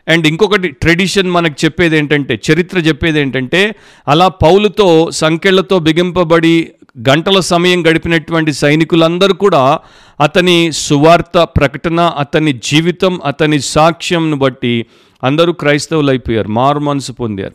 అండ్ 0.08 0.26
ఇంకొకటి 0.26 0.68
ట్రెడిషన్ 0.68 1.30
మనకు 1.30 1.64
చెప్పేది 1.64 1.98
ఏంటంటే 1.98 2.40
చరిత్ర 2.50 2.78
చెప్పేది 2.78 3.20
ఏంటంటే 3.20 3.74
అలా 4.08 4.28
పౌలుతో 4.28 5.10
సంఖ్యలతో 5.10 5.78
బిగింపబడి 5.78 6.68
గంటల 6.98 7.40
సమయం 7.40 7.86
గడిపినటువంటి 7.86 8.52
సైనికులందరూ 8.52 9.34
కూడా 9.34 9.78
అతని 10.20 10.72
సువార్త 10.72 11.42
ప్రకటన 11.42 12.00
అతని 12.18 12.52
జీవితం 12.52 13.20
అతని 13.26 13.60
సాక్ష్యంను 13.60 14.36
బట్టి 14.36 14.86
అందరూ 15.24 15.52
క్రైస్తవులు 15.52 16.10
అయిపోయారు 16.10 16.48
మారు 16.48 16.78
మనసు 16.78 17.12
పొందారు. 17.12 17.52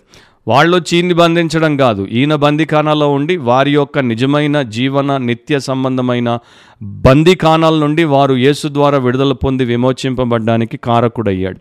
వాళ్ళు 0.47 0.77
చీన్ని 0.77 1.13
బంధించడం 1.13 1.77
కాదు 1.77 2.07
ఈయన 2.11 2.35
బందీఖానాలో 2.35 3.11
ఉండి 3.11 3.37
వారి 3.37 3.71
యొక్క 3.73 3.99
నిజమైన 3.99 4.61
జీవన 4.61 5.17
నిత్య 5.17 5.59
సంబంధమైన 5.59 6.39
బందీకానాల 6.83 7.75
నుండి 7.75 8.03
వారు 8.03 8.33
యేసు 8.33 8.67
ద్వారా 8.67 8.97
విడుదల 8.97 9.33
పొంది 9.33 9.65
విమోచింపబడ్డానికి 9.65 10.77
కారకుడయ్యాడు. 10.77 11.59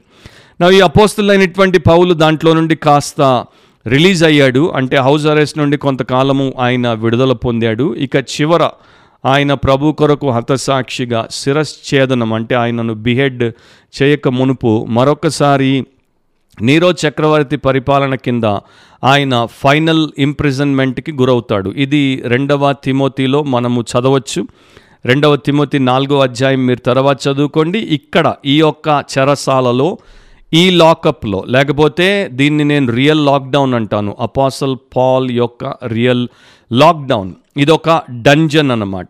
నా 0.60 0.68
ఈ 0.68 0.80
అపోస్తులైనటువంటి 0.80 1.78
పౌలు 1.78 2.14
దాంట్లో 2.14 2.54
నుండి 2.54 2.76
కాస్త 2.76 3.44
రిలీజ్ 3.88 4.24
అయ్యాడు. 4.24 4.72
అంటే 4.76 4.96
హౌస్ 4.96 5.26
అరెస్ట్ 5.26 5.58
నుండి 5.58 5.76
కొంతకాలము 5.76 6.52
ఆయన 6.58 6.92
విడుదల 6.92 7.32
పొందాడు. 7.32 7.94
ఇక 7.94 8.16
చివర 8.16 8.70
ఆయన 9.26 9.54
ప్రభు 9.54 9.92
కొరకు 9.92 10.30
హతసాక్షిగా 10.30 11.28
శిరశ్ఛేదనం 11.30 12.32
అంటే 12.32 12.54
ఆయనను 12.54 12.94
బిహెడ్ 12.94 13.44
చేయక 14.02 14.28
మునుపు 14.28 14.86
మరొకసారి 14.88 15.86
నీరో 16.62 16.92
చక్రవర్తి 16.92 17.56
పరిపాలన 17.56 18.14
కింద 18.14 18.44
ఆయన 19.04 19.46
ఫైనల్ 19.50 20.08
ఇంప్రిజన్మెంట్కి 20.18 21.12
గురవుతాడు. 21.12 21.70
ఇది 21.70 22.22
రెండవ 22.24 22.72
తిమోతిలో 22.72 23.42
మనము 23.42 23.82
చదవచ్చు. 23.82 24.46
రెండవ 25.06 25.36
తిమోతి 25.36 25.78
నాలుగో 25.78 26.20
అధ్యాయం 26.20 26.66
మీరు 26.66 26.78
తర్వాత 26.78 27.18
చదువుకోండి. 27.28 27.78
ఇక్కడ 27.78 28.34
ఈ 28.46 28.58
యొక్క 28.58 29.04
చెరసాలలో 29.18 29.98
ఈ 30.54 30.70
లాకప్లో 30.70 31.44
లేకపోతే 31.48 32.28
దీన్ని 32.32 32.64
నేను 32.64 32.92
రియల్ 32.92 33.26
లాక్డౌన్ 33.26 33.74
అంటాను. 33.74 34.16
అపాసల్ 34.20 34.76
పాల్ 34.96 35.30
యొక్క 35.30 35.74
రియల్ 35.86 36.28
లాక్డౌన్. 36.72 37.32
ఇదొక 37.56 38.02
డంజన్ 38.10 38.70
అన్నమాట. 38.70 39.08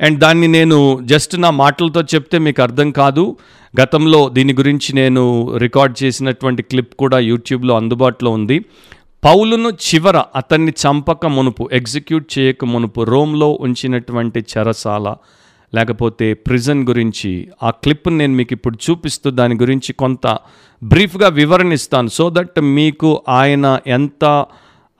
అండ్ 0.00 0.18
దాన్ని 0.18 0.48
నేను 0.48 0.98
జస్ట్ 1.02 1.40
నా 1.40 1.50
మాటలతో 1.50 2.02
చెప్తే 2.02 2.38
మీకు 2.38 2.62
అర్థం 2.62 2.90
కాదు. 2.90 3.36
గతంలో 3.80 4.28
దీని 4.28 4.52
గురించి 4.52 4.92
నేను 4.92 5.56
రికార్డ్ 5.56 6.02
చేసినటువంటి 6.02 6.62
క్లిప్ 6.62 6.94
కూడా 6.94 7.18
యూట్యూబ్లో 7.18 7.76
అందుబాటులో 7.76 8.30
ఉంది. 8.30 8.64
పౌలును 9.24 9.68
చివర 9.68 10.22
అతన్ని 10.36 10.72
చంపక 10.72 11.26
మునుపు 11.26 11.68
ఎగ్జిక్యూట్ 11.72 12.38
చేయక 12.38 12.64
మునుపు 12.64 13.00
రోమ్లో 13.00 13.58
ఉంచినటువంటి 13.60 14.44
చెరసాల 14.58 15.14
లేకపోతే 15.74 16.34
ప్రిజన్ 16.34 16.82
గురించి 16.88 17.30
ఆ 17.62 17.70
క్లిప్ 17.70 18.08
నేను 18.08 18.34
మీకు 18.34 18.52
ఇప్పుడు 18.52 18.78
చూపిస్తూ 18.84 19.30
దాని 19.30 19.54
గురించి 19.54 19.92
కొంత 19.92 20.26
బ్రీఫ్గా 20.82 21.28
వివరణిస్తాను. 21.28 22.08
సో 22.08 22.30
దట్ 22.30 22.60
మీకు 22.60 23.10
ఆయన 23.28 23.66
ఎంత 23.86 24.24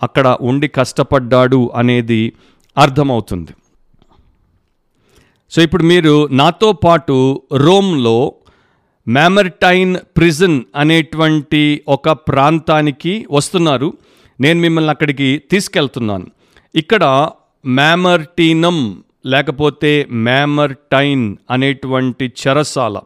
అక్కడ 0.02 0.28
ఉండి 0.40 0.68
కష్టపడ్డాడు 0.68 1.70
అనేది 1.74 2.32
అర్థమవుతుంది. 2.76 3.52
సో 5.50 5.62
ఇప్పుడు 5.62 5.84
మీరు 5.84 6.14
నాతో 6.32 6.72
పాటు 6.72 7.16
రోమ్లో 7.52 8.16
మ్యామర్టైన్ 9.06 9.96
ప్రిజన్ 10.16 10.62
అనేటువంటి 10.76 11.62
ఒక 11.88 12.10
ప్రాంతానికి 12.10 13.26
వస్తున్నారు. 13.30 13.92
నేను 14.40 14.60
మిమ్మల్ని 14.60 14.90
అక్కడికి 14.90 15.42
తీసుకెళ్తున్నాను. 15.50 16.26
ఇక్కడ 16.74 17.04
మ్యామర్టీనం 17.66 18.78
లేకపోతే 19.24 20.06
మ్యామర్టైన్ 20.10 21.36
అనేటువంటి 21.50 22.32
చెరసాల. 22.46 23.00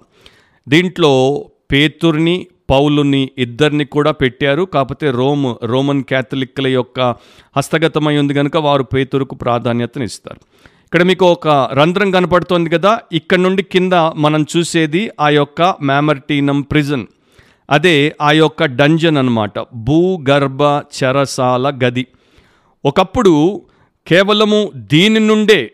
దీంట్లో 0.68 1.44
పేతుర్ని 1.72 2.46
పౌలుని 2.70 3.30
ఇద్దరిని 3.38 3.84
కూడా 3.84 4.10
పెట్టారు. 4.10 4.62
కాకపోతే 4.62 5.10
రోమ్ 5.10 5.54
రోమన్ 5.64 6.02
క్యాథలిక్ల 6.02 6.66
యొక్క 6.66 7.00
హస్తగతమై 7.56 8.16
ఉంది 8.16 8.34
కనుక 8.34 8.56
వారు 8.56 8.82
పేతురుకు 8.82 9.34
ప్రాధాన్యతనిస్తారు. 9.34 10.40
ఇక్కడ 10.84 11.02
మీకు 11.02 11.32
ఒక 11.32 11.48
రంధ్రం 11.72 12.10
కనపడుతోంది 12.10 12.70
కదా? 12.70 13.00
ఇక్కడ 13.12 13.38
నుండి 13.38 13.62
కింద 13.62 13.92
మనం 14.16 14.46
చూసేది 14.56 15.10
ఆ 15.20 15.28
యొక్క 15.28 15.74
మ్యామర్టీనం 15.82 16.60
ప్రిజన్. 16.60 17.06
అదే 17.70 18.16
ఆ 18.22 18.32
యొక్క 18.32 18.64
డంజన్ 18.64 19.16
అనమాట 19.16 19.52
భూగర్భ 19.74 20.62
చెరసాల 20.62 21.72
గది. 21.84 22.06
ఒకప్పుడు 22.84 23.62
కేవలము 24.06 24.70
దీని 24.74 25.20
నుండే 25.20 25.72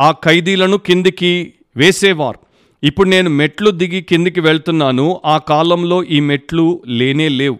ఆ 0.00 0.10
ఖైదీలను 0.24 0.76
కిందికి 0.78 1.52
వేసేవారు. 1.76 2.38
ఇప్పుడు 2.82 3.08
నేను 3.08 3.30
మెట్లు 3.30 3.70
దిగి 3.70 4.00
కిందికి 4.00 4.40
వెళ్తున్నాను. 4.40 5.20
ఆ 5.26 5.38
కాలంలో 5.38 6.04
ఈ 6.04 6.20
మెట్లు 6.20 6.82
లేనే 6.86 7.28
లేవు. 7.28 7.58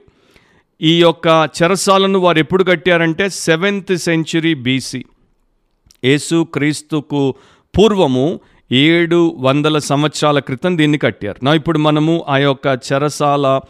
ఈ 0.82 1.00
యొక్క 1.00 1.48
చెరసాలను 1.58 2.18
వారు 2.18 2.38
ఎప్పుడు 2.38 2.64
కట్టారంటే 2.64 3.28
సెవెంత్ 3.28 3.96
సెంచురీ 3.96 4.54
బీసీ. 4.54 5.04
యేసు 6.04 6.46
క్రీస్తుకు 6.54 7.34
పూర్వము 7.78 8.40
ఏడు 8.72 9.34
వందల 9.38 9.78
సంవత్సరాల 9.78 10.38
క్రితం 10.38 10.78
దీన్ని 10.78 10.98
కట్టారు. 10.98 11.44
నా 11.44 11.54
ఇప్పుడు 11.54 11.78
మనము 11.78 12.24
ఆ 12.28 12.36
యొక్క 12.38 12.78
చెరసాల 12.88 13.60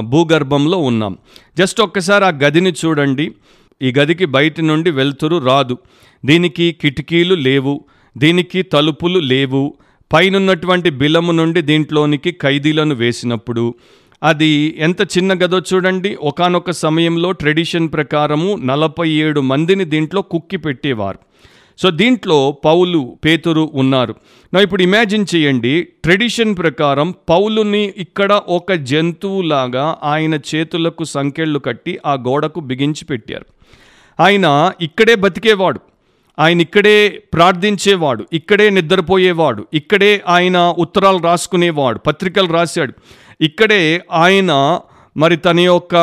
భూగర్భంలో 0.00 0.78
ఉన్నాం. 0.78 1.18
జస్ట్ 1.58 1.80
ఒక్కసారి 1.80 2.24
ఆ 2.24 2.28
గదిని 2.28 2.72
చూడండి. 2.84 3.26
ఈ 3.82 3.92
గదికి 3.98 4.24
బయటి 4.24 4.62
నుండి 4.62 4.90
వెలుతురు 4.90 5.38
రాదు. 5.38 5.78
దీనికి 6.24 6.72
కిటికీలు 6.80 7.34
లేవు 7.34 7.74
దీనికి 8.18 8.62
తలుపులు 8.62 9.18
లేవు. 9.18 9.74
పైనున్నటువంటి 10.12 10.90
బిలము 10.90 11.32
నుండి 11.32 11.62
దీంట్లోనికి 11.62 12.30
ఖైదీలను 12.30 12.94
వేసినప్పుడు 12.94 13.74
అది 14.22 14.74
ఎంత 14.78 15.02
చిన్న 15.02 15.32
గదో 15.32 15.58
చూడండి. 15.58 16.16
ఒకానొక 16.22 16.70
సమయంలో 16.70 17.32
ట్రెడిషన్ 17.32 17.92
ప్రకారము 17.92 18.56
నలభై 18.64 19.08
ఏడు 19.08 19.40
మందిని 19.40 19.84
దీంట్లో 19.84 20.22
కుక్కి 20.22 20.56
పెట్టేవారు. 20.56 21.18
సో 21.78 21.90
దీంట్లో 21.90 22.52
పౌలు 22.64 23.18
పేతురు 23.24 23.70
ఉన్నారు. 23.74 24.14
నా 24.54 24.60
ఇప్పుడు 24.60 24.82
ఇమాజిన్ 24.82 25.26
చేయండి 25.34 25.82
ట్రెడిషన్ 25.82 26.56
ప్రకారం 26.56 27.14
పౌలుని 27.28 27.94
ఇక్కడ 27.96 28.32
ఒక 28.32 28.72
జంతువులాగా 28.72 29.98
ఆయన 30.02 30.34
చేతులకు 30.34 31.04
సంకెళ్ళు 31.04 31.58
కట్టి 31.58 31.98
ఆ 32.06 32.14
గోడకు 32.14 32.60
బిగించి 32.60 33.04
పెట్టారు. 33.04 33.46
ఆయన 34.22 34.72
ఇక్కడే 34.80 35.14
బతికేవాడు. 35.14 35.80
ఆయన 36.38 36.60
ఇక్కడే 36.60 37.22
ప్రార్థించేవాడు. 37.34 38.26
ఇక్కడే 38.32 38.70
నిద్రపోయేవాడు. 38.70 39.66
ఇక్కడే 39.74 40.22
ఆయన 40.28 40.74
ఉత్తరాలు 40.78 41.18
రాసుకునేవాడు. 41.18 41.98
పత్రికలు 41.98 42.52
రాశాడు. 42.52 42.92
ఇక్కడే 43.40 44.02
ఆయన 44.12 44.80
మరి 45.16 45.36
తన 45.36 45.60
యొక్క 45.60 45.94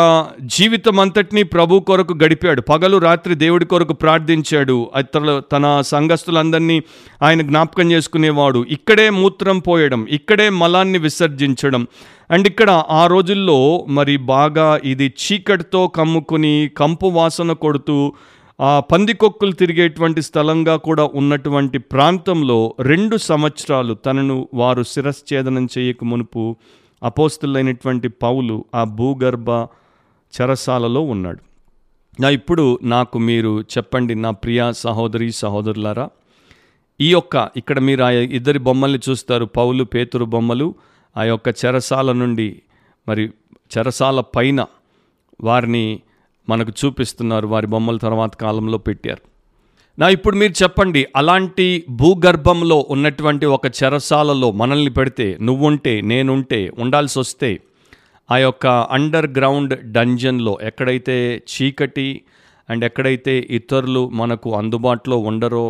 జీవితం 0.41 0.99
అంతటినీ 0.99 1.43
ప్రభు 1.43 1.79
కొరకు 1.79 2.13
గడిపాడు. 2.23 2.61
పగలు 2.61 2.97
రాత్రి 2.97 3.35
దేవుడి 3.35 3.65
కొరకు 3.65 3.93
ప్రార్థించాడు. 3.93 4.89
ఇతరులు 4.99 5.39
తన 5.39 5.81
సంఘస్థులందరినీ 5.81 6.83
ఆయన 7.21 7.41
జ్ఞాపకం 7.41 7.91
చేసుకునేవాడు. 7.91 8.65
ఇక్కడే 8.69 9.09
మూత్రం 9.09 9.59
పోయడం 9.59 10.07
ఇక్కడే 10.09 10.49
మలాన్ని 10.49 10.99
విసర్జించడం. 10.99 11.87
అండ్ 12.31 12.47
ఇక్కడ 12.47 12.83
ఆ 12.89 13.07
రోజుల్లో 13.07 13.85
మరి 13.87 14.17
బాగా 14.17 14.79
ఇది 14.83 15.13
చీకటితో 15.21 15.87
కమ్ముకుని 15.87 16.69
కంపు 16.77 17.07
వాసన 17.07 17.51
కొడుతూ 17.51 18.13
ఆ 18.61 18.79
పందికొక్కులు 18.79 19.51
తిరిగేటువంటి 19.51 20.21
స్థలంగా 20.21 20.75
కూడా 20.75 21.09
ఉన్నటువంటి 21.13 21.77
ప్రాంతంలో 21.77 22.75
రెండు 22.79 23.17
సంవత్సరాలు 23.17 23.93
తనను 23.93 24.47
వారు 24.53 24.83
శిరశ్ఛేదనం 24.83 25.67
చేయక 25.77 26.03
మునుపు 26.03 26.55
అపోస్తులైనటువంటి 27.03 28.07
పౌలు 28.07 28.65
ఆ 28.75 28.83
భూగర్భ 28.83 29.51
చెరసాలలో 30.33 31.01
ఉన్నాడు. 31.01 31.39
నా 32.21 32.29
ఇప్పుడు 32.29 32.79
నాకు 32.83 33.19
మీరు 33.19 33.61
చెప్పండి 33.61 34.15
నా 34.15 34.31
ప్రియ 34.31 34.71
సహోదరి 34.71 35.31
సహోదరులారా 35.31 36.09
ఈ 37.01 37.11
యొక్క 37.11 37.49
ఇక్కడ 37.57 37.79
మీరు 37.79 38.03
ఆ 38.03 38.09
ఇద్దరి 38.09 38.59
బొమ్మల్ని 38.59 38.99
చూస్తారు 39.09 39.45
పౌలు 39.45 39.83
పేతురు 39.83 40.25
బొమ్మలు 40.25 40.75
ఆ 41.17 41.23
యొక్క 41.23 41.49
చెరసాల 41.49 42.11
నుండి 42.11 42.61
మరి 43.07 43.31
చెరసాల 43.77 44.19
పైన 44.19 44.65
వారిని 45.41 45.99
మనకు 46.49 46.71
చూపిస్తున్నారు 46.85 47.47
వారి 47.47 47.67
బొమ్మల 47.67 47.97
తర్వాత 47.97 48.35
కాలంలో 48.35 48.77
పెట్టారు. 48.77 49.28
నా 49.99 50.07
ఇప్పుడు 50.09 50.35
మీరు 50.35 50.53
చెప్పండి 50.63 51.01
అలాంటి 51.15 51.65
భూగర్భంలో 52.01 52.77
ఉన్నటువంటి 52.89 53.45
ఒక 53.45 53.67
చెరసాలలో 53.79 54.49
మనల్ని 54.51 54.91
పెడితే 54.91 55.27
నువ్వుంటే 55.41 55.93
నేనుంటే 56.01 56.59
ఉండాల్సి 56.79 57.17
వస్తే 57.19 57.49
ఆ 58.29 58.37
యొక్క 58.37 58.67
అండర్ 58.91 59.27
గ్రౌండ్ 59.37 59.73
డంజన్లో 59.91 60.53
ఎక్కడైతే 60.61 61.15
చీకటి 61.53 62.07
అండ్ 62.69 62.83
ఎక్కడైతే 62.85 63.33
ఇతరులు 63.49 64.03
మనకు 64.13 64.49
అందుబాటులో 64.55 65.17
ఉండరో 65.29 65.65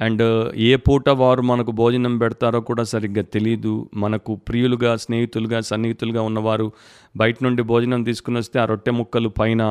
అండ్ 0.00 0.22
ఏ 0.66 0.70
పూట 0.76 1.08
వారు 1.16 1.42
మనకు 1.42 1.72
భోజనం 1.72 2.14
పెడతారో 2.18 2.60
కూడా 2.60 2.84
సరిగ్గా 2.84 3.22
తెలియదు 3.34 3.74
మనకు 3.94 4.32
ప్రియులుగా 4.48 4.92
స్నేహితులుగా 4.96 5.58
సన్నిహితులుగా 5.62 6.22
ఉన్నవారు 6.22 6.66
బయట 7.14 7.36
నుండి 7.44 7.62
భోజనం 7.62 8.02
తీసుకుని 8.02 8.38
వస్తే 8.38 8.58
ఆ 8.60 8.64
రొట్టె 8.64 8.92
ముక్కలు 8.92 9.30
పైన 9.38 9.62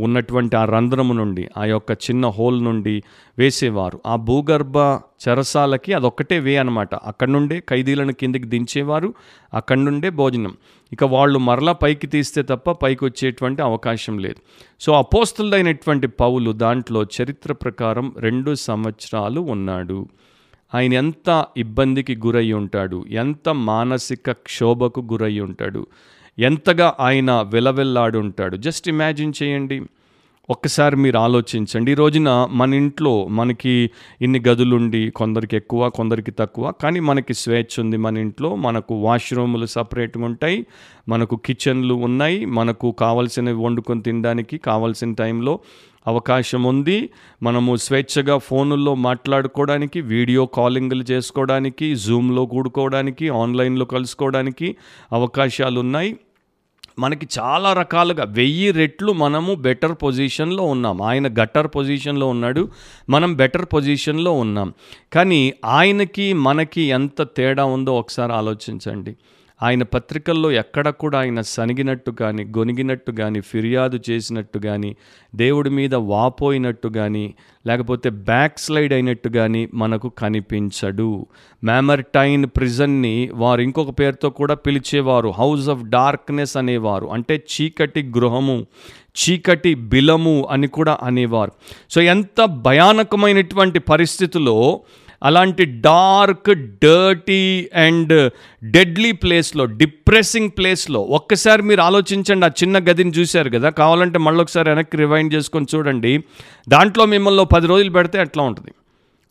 ఉన్నటువంటి 0.00 0.56
ఆ 0.56 0.64
రంధ్రము 0.64 1.12
నుండి 1.12 1.48
ఆ 1.56 1.64
యొక్క 1.64 1.92
చిన్న 1.92 2.26
హోల్ 2.26 2.64
నుండి 2.64 3.02
వేసేవారు. 3.38 4.00
ఆ 4.06 4.16
భూగర్భ 4.16 4.78
చెరసాలకి 5.20 5.92
అదొక్కటే 5.92 6.38
వే 6.38 6.56
అనమాట 6.56 6.94
అక్కడి 6.94 7.32
నుండే 7.32 7.62
ఖైదీలను 7.68 8.12
కిందికి 8.12 8.44
దించేవారు 8.44 9.14
అక్కడి 9.54 9.84
నుండే 9.84 10.10
భోజనం. 10.10 10.56
ఇక 10.92 11.04
వాళ్ళు 11.04 11.38
మరలా 11.38 11.72
పైకి 11.72 12.06
తీస్తే 12.06 12.42
తప్ప 12.42 12.70
పైకి 12.70 13.04
వచ్చేటువంటి 13.04 13.62
అవకాశం 13.62 14.18
లేదు. 14.18 14.40
సో 14.80 14.92
అపోస్తులైనటువంటి 14.92 16.06
పౌలు 16.06 16.52
దాంట్లో 16.52 17.02
చరిత్ర 17.02 17.52
ప్రకారం 17.52 18.14
రెండు 18.18 18.54
సంవత్సరాలు 18.54 19.40
ఉన్నాడు. 19.40 20.08
ఆయన 20.74 20.92
ఎంత 20.92 21.46
ఇబ్బందికి 21.56 22.16
గురై 22.16 22.52
ఉంటాడు 22.52 23.04
ఎంత 23.10 23.48
మానసిక 23.48 24.30
క్షోభకు 24.30 25.00
గురై 25.00 25.40
ఉంటాడు. 25.40 25.86
ఎంతగా 26.40 26.94
ఆయన 27.00 27.46
వెలవెల్లాడు 27.52 28.18
ఉంటాడు 28.18 28.56
జస్ట్ 28.56 28.88
ఇమాజిన్ 28.88 29.32
చేయండి. 29.42 29.82
ఒక్కసారి 30.50 30.96
మీరు 30.96 31.18
ఆలోచించండి. 31.18 31.92
ఈ 31.92 31.94
రోజున 31.94 32.48
మన 32.50 32.74
ఇంట్లో 32.74 33.26
మనకి 33.26 33.90
ఇన్ని 34.22 34.42
గదులుండి 34.48 35.10
కొందరికి 35.10 35.56
ఎక్కువ 35.56 35.88
కొందరికి 35.88 36.30
తక్కువ 36.30 36.72
కానీ 36.82 37.00
మనకి 37.00 37.34
స్వేచ్ఛ 37.34 37.82
ఉంది 37.82 37.96
మన 37.96 38.18
ఇంట్లో. 38.18 38.56
మనకు 38.56 38.94
వాష్రూములు 38.94 39.66
సపరేట్గా 39.66 40.24
ఉంటాయి. 40.24 40.66
మనకు 41.08 41.36
కిచెన్లు 41.36 41.94
ఉన్నాయి. 41.94 42.44
మనకు 42.44 42.90
కావాల్సినవి 42.90 43.54
వండుకొని 43.54 44.02
తినడానికి 44.02 44.58
కావాల్సిన 44.58 45.12
టైంలో 45.12 45.58
అవకాశం 46.06 46.62
ఉంది. 46.62 47.10
మనము 47.42 47.76
స్వేచ్ఛగా 47.76 48.38
ఫోనుల్లో 48.38 48.94
మాట్లాడుకోవడానికి 48.94 50.00
వీడియో 50.00 50.46
కాలింగ్లు 50.46 51.02
చేసుకోవడానికి 51.02 51.94
జూమ్లో 51.96 52.46
కూడుకోవడానికి 52.46 53.28
ఆన్లైన్లో 53.28 53.84
కలుసుకోవడానికి 53.84 54.76
అవకాశాలు 55.12 55.80
ఉన్నాయి 55.80 56.16
మనకి 56.98 57.28
చాలా 57.38 57.72
రకాలుగా 57.72 58.24
వెయ్యి 58.24 58.70
రెట్లు 58.70 59.12
మనము 59.12 59.54
బెటర్ 59.54 59.92
పొజిషన్లో 60.02 60.64
ఉన్నాం. 60.64 61.02
ఆయన 61.02 61.28
గట్టర్ 61.28 61.68
పొజిషన్లో 61.76 62.26
ఉన్నాడు 62.26 62.68
మనం 63.08 63.34
బెటర్ 63.34 63.64
పొజిషన్లో 63.64 64.32
ఉన్నాం. 64.32 64.74
కానీ 65.12 65.52
ఆయనకి 65.64 66.32
మనకి 66.32 66.80
ఎంత 66.80 67.22
తేడా 67.22 67.64
ఉందో 67.64 67.98
ఒకసారి 67.98 68.32
ఆలోచించండి. 68.32 69.16
ఆయన 69.62 69.82
పత్రికల్లో 69.82 70.50
ఎక్కడ 70.50 70.88
కూడా 70.88 71.18
ఆయన 71.18 71.40
సనిగినట్టు 71.40 72.10
కానీ 72.10 72.44
గొనిగినట్టు 72.44 73.12
కానీ 73.12 73.40
ఫిర్యాదు 73.40 74.00
చేసినట్టు 74.10 74.58
కానీ 74.58 74.96
దేవుడి 75.34 75.70
మీద 75.70 75.94
వాపోయినట్టు 75.94 76.88
కానీ 76.88 77.34
లేకపోతే 77.66 78.10
బ్యాక్ 78.10 78.58
స్లైడ్ 78.58 78.92
అయినట్టు 78.92 79.28
కానీ 79.28 79.68
మనకు 79.74 80.08
కనిపించడు. 80.08 81.26
మ్యామర్టైన్ 81.64 82.46
ప్రిజన్ని 82.46 83.30
వారు 83.34 83.60
ఇంకొక 83.60 84.00
పేరుతో 84.00 84.30
కూడా 84.30 84.54
పిలిచేవారు. 84.54 85.28
హౌస్ 85.28 85.68
ఆఫ్ 85.68 85.84
డార్క్నెస్ 85.84 86.56
అనేవారు. 86.56 87.06
అంటే 87.06 87.44
చీకటి 87.52 88.02
గృహము 88.02 88.66
చీకటి 89.10 89.74
బిలము 89.74 90.48
అని 90.50 90.66
కూడా 90.66 90.98
అనేవారు. 91.02 91.52
సో 91.90 92.00
ఎంత 92.00 92.44
భయానకమైనటువంటి 92.44 93.78
పరిస్థితిలో 93.78 94.80
అలాంటి 95.22 95.64
డార్క్ 95.64 96.78
డర్టీ 96.84 97.70
అండ్ 97.74 98.30
డెడ్లీ 98.64 99.12
ప్లేస్లో 99.12 99.64
డిప్రెసింగ్ 99.64 100.50
ప్లేస్లో 100.58 101.00
ఒక్కసారి 101.00 101.62
మీరు 101.62 101.80
ఆలోచించండి 101.80 102.46
ఆ 102.46 102.48
చిన్న 102.48 102.78
గదిని 102.78 103.10
చూశారు 103.10 103.50
కదా 103.50 103.70
కావాలంటే 103.70 104.18
మళ్ళీ 104.18 104.40
ఒకసారి 104.40 104.70
వెనక్కి 104.70 104.96
రివైండ్ 104.96 105.34
చేసుకొని 105.34 105.66
చూడండి. 105.74 106.18
దాంట్లో 106.68 107.06
మిమ్మల్ని 107.06 107.44
పది 107.44 107.66
రోజులు 107.66 107.90
పెడితే 107.90 108.18
అట్లా 108.18 108.42
ఉంటుంది? 108.42 108.70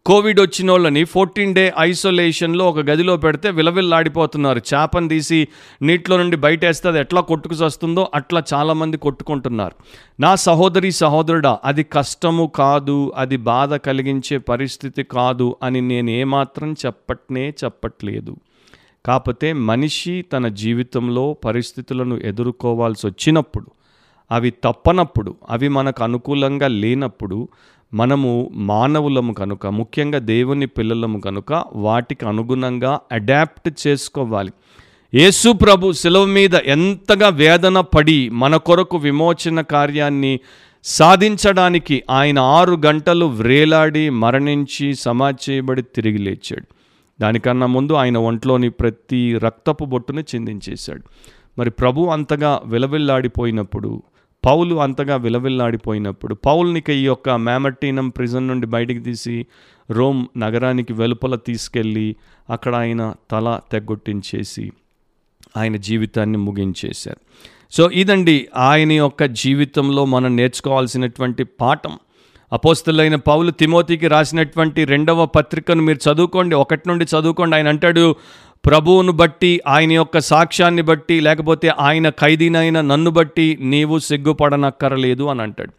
కోవిడ్ 0.10 0.40
వచ్చిన 0.40 0.72
వాళ్ళని 0.72 1.04
ఫోర్టీన్ 1.04 1.56
డే 1.56 1.74
ఐసోలేషన్లో 1.80 2.70
ఒక 2.70 2.80
గదిలో 2.80 3.18
పెడితే 3.18 3.52
విలవిల్లాడిపోతున్నారు. 3.52 4.58
చేపను 4.58 5.08
తీసి 5.08 5.48
నీటిలో 5.82 6.18
నుండి 6.18 6.38
బయట 6.38 6.66
వేస్తే 6.66 6.90
అది 6.90 7.00
ఎట్లా 7.00 7.22
కొట్టుకు 7.22 7.66
వస్తుందో 7.66 8.12
అట్లా 8.16 8.44
చాలామంది 8.54 8.98
కొట్టుకుంటున్నారు. 8.98 9.76
నా 10.20 10.36
సహోదరి 10.36 10.92
సహోదరుడా 10.92 11.60
అది 11.66 11.84
కష్టము 11.84 12.52
కాదు 12.56 13.14
అది 13.16 13.38
బాధ 13.38 13.74
కలిగించే 13.74 14.38
పరిస్థితి 14.38 15.04
కాదు 15.04 15.56
అని 15.64 15.82
నేను 15.82 16.10
ఏమాత్రం 16.10 16.76
చెప్పట్నే 16.86 17.54
చెప్పట్లేదు. 17.64 18.38
కాకపోతే 19.06 19.54
మనిషి 19.54 20.26
తన 20.34 20.48
జీవితంలో 20.48 21.34
పరిస్థితులను 21.34 22.16
ఎదుర్కోవాల్సి 22.16 23.08
వచ్చినప్పుడు 23.08 23.66
అవి 24.32 24.50
తప్పనప్పుడు 24.50 25.36
అవి 25.50 25.68
మనకు 25.68 26.04
అనుకూలంగా 26.04 26.68
లేనప్పుడు 26.68 27.50
మనము 27.94 28.50
మానవులము 28.54 29.34
కనుక 29.34 29.68
ముఖ్యంగా 29.68 30.20
దేవుని 30.20 30.66
పిల్లలము 30.66 31.20
కనుక 31.20 31.64
వాటికి 31.74 32.26
అనుగుణంగా 32.26 33.00
అడాప్ట్ 33.12 33.88
చేసుకోవాలి. 33.88 34.52
యేసు 35.14 35.52
ప్రభు 35.52 35.92
సెలవు 35.92 36.26
మీద 36.26 36.56
ఎంతగా 36.56 37.28
వేదన 37.28 37.80
పడి 37.80 38.30
మన 38.30 38.58
కొరకు 38.58 38.98
విమోచన 38.98 39.62
కార్యాన్ని 39.62 40.40
సాధించడానికి 40.84 42.04
ఆయన 42.10 42.40
ఆరు 42.40 42.82
గంటలు 42.86 43.26
వ్రేలాడి 43.26 44.10
మరణించి 44.10 44.96
సమాధి 44.96 45.52
చేయబడి 45.52 45.82
తిరిగి 45.82 46.18
లేచాడు. 46.18 46.68
దానికన్నా 47.22 47.66
ముందు 47.66 47.94
ఆయన 47.94 48.18
ఒంట్లోని 48.18 48.70
ప్రతి 48.70 49.38
రక్తపు 49.38 49.86
బొట్టును 49.86 50.22
చిందించేశాడు. 50.22 51.04
మరి 51.60 51.70
ప్రభు 51.70 52.02
అంతగా 52.02 52.62
విలవిల్లాడిపోయినప్పుడు 52.66 54.04
పౌలు 54.46 54.76
అంతగా 54.76 55.16
విలవిల్లాడిపోయినప్పుడు 55.16 56.36
పౌల్నిక 56.36 56.90
ఈ 56.90 57.04
యొక్క 57.04 57.30
మ్యామర్టీనం 57.30 58.10
ప్రిజన్ 58.10 58.48
నుండి 58.48 58.68
బయటికి 58.68 59.00
తీసి 59.00 59.46
రోమ్ 59.92 60.26
నగరానికి 60.38 60.94
వెలుపల 60.94 61.36
తీసుకెళ్ళి 61.36 62.16
అక్కడ 62.50 62.76
ఆయన 62.76 63.14
తల 63.32 63.60
తెగ్గొట్టించేసి 63.72 64.72
ఆయన 65.58 65.76
జీవితాన్ని 65.76 66.38
ముగించేశారు. 66.38 67.18
సో 67.72 67.90
ఇదండి 67.90 68.48
ఆయన 68.58 68.92
యొక్క 68.92 69.24
జీవితంలో 69.24 70.06
మనం 70.06 70.36
నేర్చుకోవాల్సినటువంటి 70.36 71.44
పాఠం. 71.44 72.00
అపోస్తులైన 72.54 73.16
పౌలు 73.16 73.52
తిమోతికి 73.52 74.08
రాసినటువంటి 74.08 74.86
రెండవ 74.86 75.26
పత్రికను 75.26 75.82
మీరు 75.82 76.10
చదువుకోండి 76.10 76.56
ఒకటి 76.56 76.90
నుండి 76.90 77.06
చదువుకోండి. 77.06 77.56
ఆయన 77.56 77.68
అంటాడు 77.68 78.16
ప్రభువును 78.66 79.12
బట్టి 79.12 79.62
ఆయన 79.68 79.92
యొక్క 79.92 80.20
సాక్ష్యాన్ని 80.20 80.82
బట్టి 80.82 81.20
లేకపోతే 81.20 81.68
ఆయన 81.68 82.10
ఖైదీనైన 82.10 82.82
నన్ను 82.82 83.12
బట్టి 83.12 83.58
నీవు 83.62 84.00
సిగ్గుపడనక్కరలేదు 84.00 85.24
అని 85.24 85.42
అంటాడు. 85.42 85.72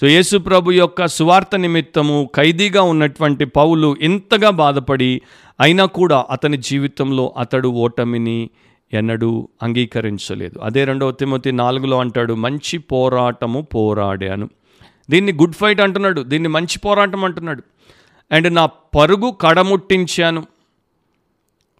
సో 0.00 0.06
యేసు 0.06 0.38
ప్రభు 0.38 0.70
యొక్క 0.70 1.06
సువార్త 1.06 1.56
నిమిత్తము 1.56 2.30
ఖైదీగా 2.36 2.82
ఉన్నటువంటి 2.82 3.44
పౌలు 3.44 3.96
ఇంతగా 4.00 4.50
బాధపడి 4.50 5.22
అయినా 5.60 5.84
కూడా 5.84 6.26
అతని 6.30 6.56
జీవితంలో 6.56 7.34
అతడు 7.38 7.68
ఓటమిని 7.68 8.50
ఎన్నడూ 8.92 9.48
అంగీకరించలేదు. 9.62 10.58
అదే 10.62 10.84
రెండవ 10.84 11.10
తిమోతి 11.10 11.52
నాలుగులో 11.52 12.00
అంటాడు 12.00 12.34
మంచి 12.34 12.78
పోరాటము 12.78 13.60
పోరాడాను. 13.62 14.48
దీన్ని 15.10 15.32
గుడ్ 15.32 15.54
ఫైట్ 15.54 15.80
అంటున్నాడు 15.80 16.20
దీన్ని 16.20 16.48
మంచి 16.48 16.78
పోరాటం 16.78 17.24
అంటున్నాడు. 17.24 17.62
అండ్ 18.32 18.54
నా 18.54 18.66
పరుగు 18.66 19.30
కడముట్టించాను. 19.30 20.46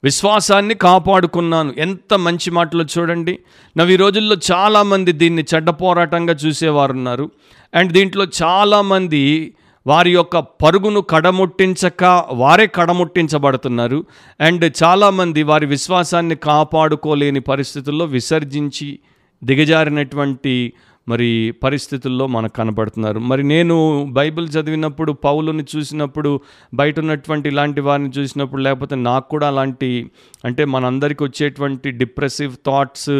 విశ్వాసాన్ని 0.04 0.74
కాపాడుకున్నాను. 0.74 1.74
ఎంత 1.78 2.14
మంచి 2.14 2.50
మాటలు 2.50 2.84
చూడండి. 2.98 3.38
నవ్వు 3.78 3.92
ఈ 3.92 3.96
రోజుల్లో 3.96 4.36
చాలామంది 4.52 5.12
దీన్ని 5.12 5.44
చెడ్డ 5.54 5.70
పోరాటంగా 5.70 6.34
చూసేవారు 6.34 6.92
ఉన్నారు 6.92 7.30
అండ్ 7.74 7.92
దీంట్లో 7.92 8.26
చాలామంది 8.42 9.54
వారి 9.86 10.10
యొక్క 10.10 10.38
పరుగును 10.38 11.00
కడముట్టించక 11.00 12.24
వారే 12.32 12.66
కడముట్టించబడుతున్నారు. 12.74 14.04
అండ్ 14.40 14.72
చాలామంది 14.82 15.42
వారి 15.42 15.66
విశ్వాసాన్ని 15.66 16.34
కాపాడుకోలేని 16.34 17.40
పరిస్థితుల్లో 17.40 18.04
విసర్జించి 18.04 18.98
దిగజారినటువంటి 19.44 20.72
మరి 21.08 21.54
పరిస్థితుల్లో 21.62 22.26
మనకు 22.26 22.52
కనబడుతున్నారు. 22.52 23.18
మరి 23.18 23.42
నేను 23.42 24.04
బైబిల్ 24.12 24.48
చదివినప్పుడు 24.48 25.12
పౌలుని 25.12 25.64
చూసినప్పుడు 25.76 26.40
బయట 26.74 27.00
ఉన్నటువంటి 27.00 27.48
ఇలాంటి 27.48 27.80
వారిని 27.80 28.10
చూసినప్పుడు 28.18 28.62
లేకపోతే 28.62 28.94
నాకు 28.94 29.28
కూడా 29.28 29.48
అలాంటి 29.48 30.10
అంటే 30.44 30.64
మనందరికీ 30.64 31.24
వచ్చేటువంటి 31.24 31.90
డిప్రెసివ్ 31.90 32.56
థాట్స్ 32.66 33.10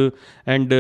అండ్ 0.49 0.75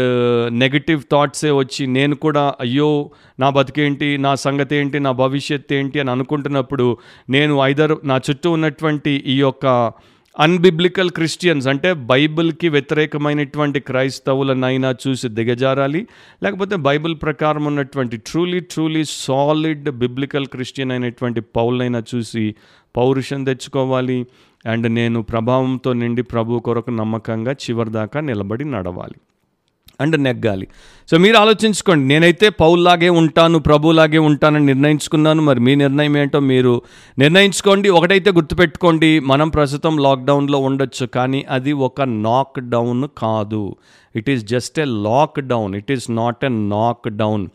నెగటివ్ 0.58 1.02
థాట్సే 1.12 1.50
వచ్చి 1.50 1.86
నేను 1.86 2.14
కూడా 2.14 2.54
అయ్యో 2.60 3.10
నా 3.40 3.50
బతికేంటి 3.50 4.16
నా 4.16 4.34
సంగతి 4.34 4.76
ఏంటి 4.76 4.98
నా 4.98 5.10
భవిష్యత్ 5.10 5.72
ఏంటి 5.72 6.00
అని 6.00 6.10
అనుకుంటున్నప్పుడు 6.10 6.96
నేను 7.30 7.62
ఐదర్ 7.62 7.96
నా 8.04 8.20
చుట్టూ 8.30 8.50
ఉన్నటువంటి 8.50 9.10
ఈ 9.26 9.38
యొక్క 9.38 9.92
అన్బిబ్లికల్ 10.38 11.10
క్రిస్టియన్స్ 11.10 11.68
అంటే 11.68 11.92
బైబిల్కి 11.92 12.68
వ్యతిరేకమైనటువంటి 12.68 13.80
క్రైస్తవులనైనా 13.80 14.94
చూసి 15.08 15.28
దిగజారాలి 15.28 16.08
లేకపోతే 16.42 16.76
బైబిల్ 16.76 17.14
ప్రకారం 17.22 17.64
ఉన్నటువంటి 17.64 18.16
truly 18.16 18.60
truly 18.60 19.04
solid 19.04 19.90
biblical 19.90 20.46
Christian 20.46 20.90
అయినటువంటి 20.90 21.40
పౌలనైనా 21.40 22.02
చూసి 22.14 22.54
పౌరుషం 22.96 23.44
తెచ్చుకోవాలి 23.44 24.26
అండ్ 24.66 24.86
నేను 24.94 25.22
ప్రభావంతో 25.22 25.92
నిండి 25.92 26.22
ప్రభు 26.22 26.58
కొరకు 26.58 26.90
నమ్మకంగా 26.90 27.52
చివరిదాకా 27.52 28.20
నిలబడి 28.20 28.64
నడవాలి. 28.64 29.18
అండ్ 30.00 30.20
నెగ్గాలి. 30.20 30.68
సో 31.10 31.18
మీరు 31.18 31.36
ఆలోచించుకోండి. 31.36 32.08
నేనైతే 32.08 32.48
పౌల్లాగే 32.48 33.08
ఉంటాను 33.08 33.58
ప్రభులాగే 33.58 34.18
ఉంటానని 34.18 34.66
నిర్ణయించుకున్నాను. 34.66 35.42
మరి 35.42 35.60
మీ 35.60 35.74
నిర్ణయం 35.74 36.18
ఏంటో 36.18 36.40
మీరు 36.40 36.82
నిర్ణయించుకోండి. 37.18 37.88
ఒకటైతే 37.88 38.30
గుర్తుపెట్టుకోండి. 38.30 39.20
మనం 39.20 39.48
ప్రస్తుతం 39.48 39.98
లాక్డౌన్లో 39.98 40.58
ఉండొచ్చు 40.58 41.06
కానీ 41.06 41.46
అది 41.50 41.72
ఒక 41.72 42.02
నాక్ 42.02 42.68
డౌన్ 42.68 43.08
కాదు. 43.18 43.76
It 44.16 44.30
is 44.30 44.44
just 44.44 44.80
a 44.80 44.84
lock 44.84 45.40
down 45.40 45.74
it 45.74 45.92
is 45.92 46.10
not 46.10 46.44
a 46.44 46.48
knock 46.48 47.08
down 47.08 47.48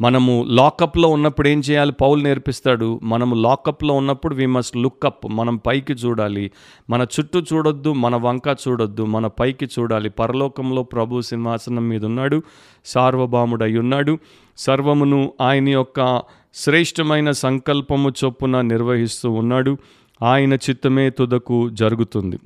మనము 0.00 0.44
లాకప్లో 0.48 1.08
ఉన్నప్పుడు 1.08 1.48
ఏం 1.48 1.60
చేయాలి? 1.60 1.92
పౌలు 1.92 2.22
నేర్పిస్తాడు 2.22 3.00
మనము 3.02 3.34
లాకప్లో 3.34 3.94
ఉన్నప్పుడు 3.94 4.34
వి 4.34 4.46
మస్ట్ 4.46 4.76
లుక్అప్ 4.76 5.26
మనం 5.26 5.56
పైకి 5.56 5.92
చూడాలి. 5.92 6.50
మన 6.90 7.02
చుట్టూ 7.02 7.40
చూడొద్దు 7.40 7.92
మన 7.92 8.16
వంక 8.16 8.56
చూడొద్దు 8.68 9.02
మన 9.02 9.26
పైకి 9.26 9.64
చూడాలి. 9.64 10.10
పరలోకంలో 10.10 10.82
ప్రభు 10.82 11.20
సింహాసనం 11.20 11.88
మీద 11.88 12.04
ఉన్నాడు 12.04 12.42
సార్వభౌముడై 12.84 13.76
ఉన్నాడు 13.76 14.18
సర్వమును 14.56 15.32
ఆయన 15.40 15.68
యొక్క 15.68 16.22
శ్రేష్టమైన 16.54 17.30
సంకల్పము 17.30 18.12
చొప్పున 18.24 18.60
నిర్వహిస్తూ 18.60 19.30
ఉన్నాడు. 19.30 19.76
ఆయన 20.22 20.54
చిత్తమే 20.54 21.10
తుదకు 21.10 21.68
జరుగుతుంది. 21.68 22.38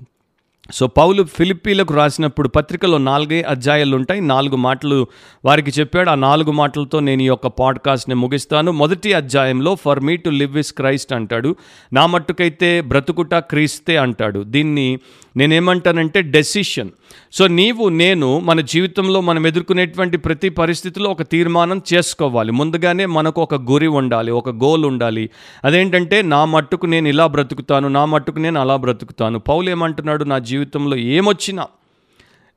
సో 0.72 0.86
పౌలు 0.86 1.22
ఫిలిప్పీలకు 1.22 1.94
రాసినప్పుడు 1.94 2.48
పత్రికలో 2.48 2.98
నాలుగే 2.98 3.42
అధ్యాయాలు 3.42 3.96
ఉంటాయి 3.96 4.20
నాలుగు 4.20 4.56
మాటలు 4.56 5.06
వారికి 5.44 5.70
చెప్పాడు. 5.70 6.10
ఆ 6.10 6.14
నాలుగు 6.14 6.52
మాటలతో 6.52 7.00
నేను 7.00 7.22
ఈ 7.22 7.24
యొక్క 7.24 7.46
పాడ్కాస్ట్ని 7.46 8.14
ముగిస్తాను. 8.14 8.72
మొదటి 8.72 9.12
అధ్యాయంలో 9.12 9.74
for 9.74 10.00
me 10.00 10.16
to 10.16 10.30
live 10.30 10.58
is 10.58 10.72
Christ 10.72 11.12
అంటాడు. 11.12 11.56
నా 11.92 12.06
మట్టుకైతే 12.06 12.80
బ్రతుకుట 12.80 13.34
క్రీస్తే 13.34 13.96
అంటాడు. 13.96 14.40
దీన్ని 14.42 14.98
నేనేమంటానంటే 15.36 16.22
డెసిషన్ 16.22 16.88
సో 17.36 17.46
నీవు 17.46 17.88
నేను 17.88 18.38
మన 18.38 18.60
జీవితంలో 18.60 19.20
మనం 19.20 19.46
ఎదుర్కొనేటువంటి 19.46 20.16
ప్రతి 20.16 20.48
పరిస్థితిలో 20.48 21.10
ఒక 21.10 21.22
తీర్మానం 21.22 21.82
చేసుకోవాలి. 21.92 22.52
ముందుగానే 22.52 23.06
మనకు 23.06 23.42
ఒక 23.42 23.54
గురి 23.54 23.86
ఉండాలి 23.86 24.30
ఒక 24.32 24.50
గోల్ 24.50 24.84
ఉండాలి. 24.84 25.30
అదేంటంటే 25.64 26.22
నా 26.22 26.44
మట్టుకు 26.44 26.86
నేను 26.86 27.08
ఇలా 27.08 27.26
బ్రతుకుతాను 27.26 27.88
నా 27.88 28.04
మట్టుకు 28.04 28.38
నేను 28.38 28.60
అలా 28.60 28.76
బ్రతుకుతాను. 28.76 29.38
పౌలు 29.38 29.70
ఏమంటున్నాడు 29.70 30.24
నా 30.24 30.38
జీవితంలో 30.38 30.96
ఏమొచ్చినా 30.96 31.66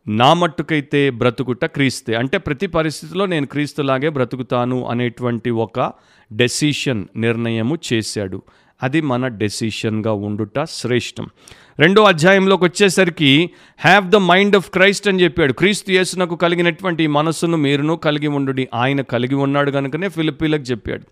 నా 0.07 0.33
మట్టుకైతే 0.33 1.09
బ్రతుకుట 1.09 1.65
క్రీస్తే. 1.65 2.15
అంటే 2.15 2.37
ప్రతి 2.37 2.67
పరిస్థితిలో 2.67 3.25
నేను 3.25 3.45
క్రీస్తులాగే 3.45 4.09
బ్రతుకుతాను 4.09 4.87
అనేటువంటి 4.87 5.49
ఒక 5.49 5.91
డెసిషన్ 6.33 7.05
నిర్ణయము 7.15 7.77
చేశాడు. 7.93 8.41
అది 8.83 9.01
మన 9.01 9.27
డెసిషన్గా 9.27 10.11
ఉండుట 10.11 10.63
శ్రేష్టం. 10.63 11.27
రెండో 11.79 12.03
అధ్యాయంలోకి 12.03 12.63
వచ్చేసరికి 12.63 13.49
have 13.79 14.09
the 14.09 14.15
mind 14.15 14.55
of 14.55 14.71
Christ 14.71 15.07
అని 15.07 15.23
చెప్పాడు. 15.23 15.53
క్రీస్తు 15.53 15.91
యేసునకు 15.91 16.35
కలిగినటువంటి 16.35 17.07
మనస్సును 17.07 17.57
మీరును 17.57 17.95
కలిగి 17.95 18.27
ఉండు 18.27 18.63
ఆయన 18.73 19.01
కలిగి 19.01 19.35
ఉన్నాడు 19.35 19.71
కనుకనే 19.71 20.09
ఫిలిపీలకు 20.09 20.63
చెప్పాడు. 20.63 21.03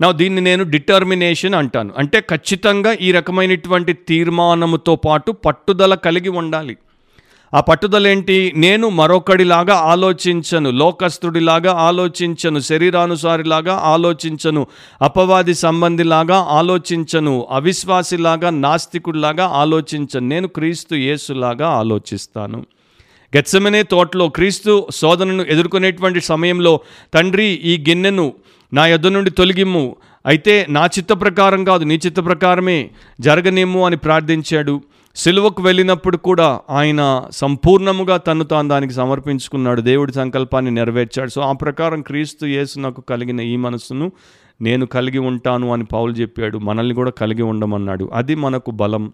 నా 0.00 0.10
దీన్ని 0.10 0.40
నేను 0.40 0.64
డిటర్మినేషన్ 0.64 1.54
అంటాను. 1.54 1.90
అంటే 1.98 2.20
ఖచ్చితంగా 2.20 2.92
ఈ 2.92 3.12
రకమైనటువంటి 3.12 3.92
తీర్మానముతో 3.92 4.96
పాటు 4.96 5.32
పట్టుదల 5.32 5.94
కలిగి 5.94 6.28
ఉండాలి. 6.28 6.76
ఆ 7.54 7.60
పట్టుదల 7.60 8.06
ఏంటి 8.06 8.52
నేను 8.56 8.88
మరొకడిలాగా 8.88 9.74
ఆలోచించను 9.74 10.70
లోకస్తుడిలాగా 10.70 11.72
ఆలోచించను 11.72 12.58
శరీరానుసారిలాగా 12.58 13.74
ఆలోచించను 13.74 14.66
అపవాది 15.02 15.54
సంబంధిలాగా 15.54 16.36
ఆలోచించను 16.36 17.46
అవిశ్వాసిలాగా 17.50 18.50
నాస్తికుడిలాగా 18.50 19.46
ఆలోచించను. 19.46 20.28
నేను 20.28 20.48
క్రీస్తు 20.48 20.94
యేసులాగా 20.94 21.68
ఆలోచిస్తాను. 21.68 22.66
గెత్సమనే 23.36 23.82
తోటలో 23.82 24.28
క్రీస్తు 24.28 24.86
శోధనను 24.90 25.42
ఎదుర్కొనేటువంటి 25.42 26.20
సమయంలో 26.20 26.80
తండ్రి 27.14 27.44
ఈ 27.44 27.84
గిన్నెను 27.88 28.32
నా 28.72 28.86
యొద్ద 28.86 29.06
నుండి 29.06 29.30
తొలగిమ్ము. 29.30 29.96
అయితే 30.26 30.66
నా 30.68 30.86
చిత్త 30.86 31.12
ప్రకారం 31.12 31.64
కాదు 31.64 31.84
నీ 31.84 31.94
చిత్త 32.06 32.24
ప్రకారమే 32.24 32.90
జరగనిమ్ము 33.20 33.86
అని 33.86 33.96
ప్రార్థించాడు. 33.96 34.82
సిలువకు 35.16 35.62
వెళ్ళినప్పుడు 35.62 36.16
కూడా 36.16 36.60
ఆయన 36.70 37.24
సంపూర్ణముగా 37.30 38.16
తను 38.16 38.44
తాను 38.44 38.68
దానికి 38.68 38.92
సమర్పించుకున్నాడు. 38.92 39.80
దేవుడి 39.80 40.12
సంకల్పాన్ని 40.12 40.70
నెరవేర్చాడు. 40.70 41.30
సో 41.30 41.40
ఆ 41.40 41.52
ప్రకారం 41.52 42.02
క్రీస్తు 42.02 42.46
యేసు 42.46 42.80
నాకు 42.80 43.00
కలిగిన 43.00 43.40
ఈ 43.40 43.56
మనస్సును 43.56 44.12
నేను 44.60 44.86
కలిగి 44.86 45.18
ఉంటాను 45.18 45.72
అని 45.72 45.84
పౌలు 45.84 46.12
చెప్పాడు. 46.12 46.58
మనల్ని 46.58 46.94
కూడా 46.94 47.10
కలిగి 47.10 47.42
ఉండమన్నాడు. 47.42 48.10
అది 48.12 48.34
మనకు 48.34 48.70
బలం. 48.70 49.12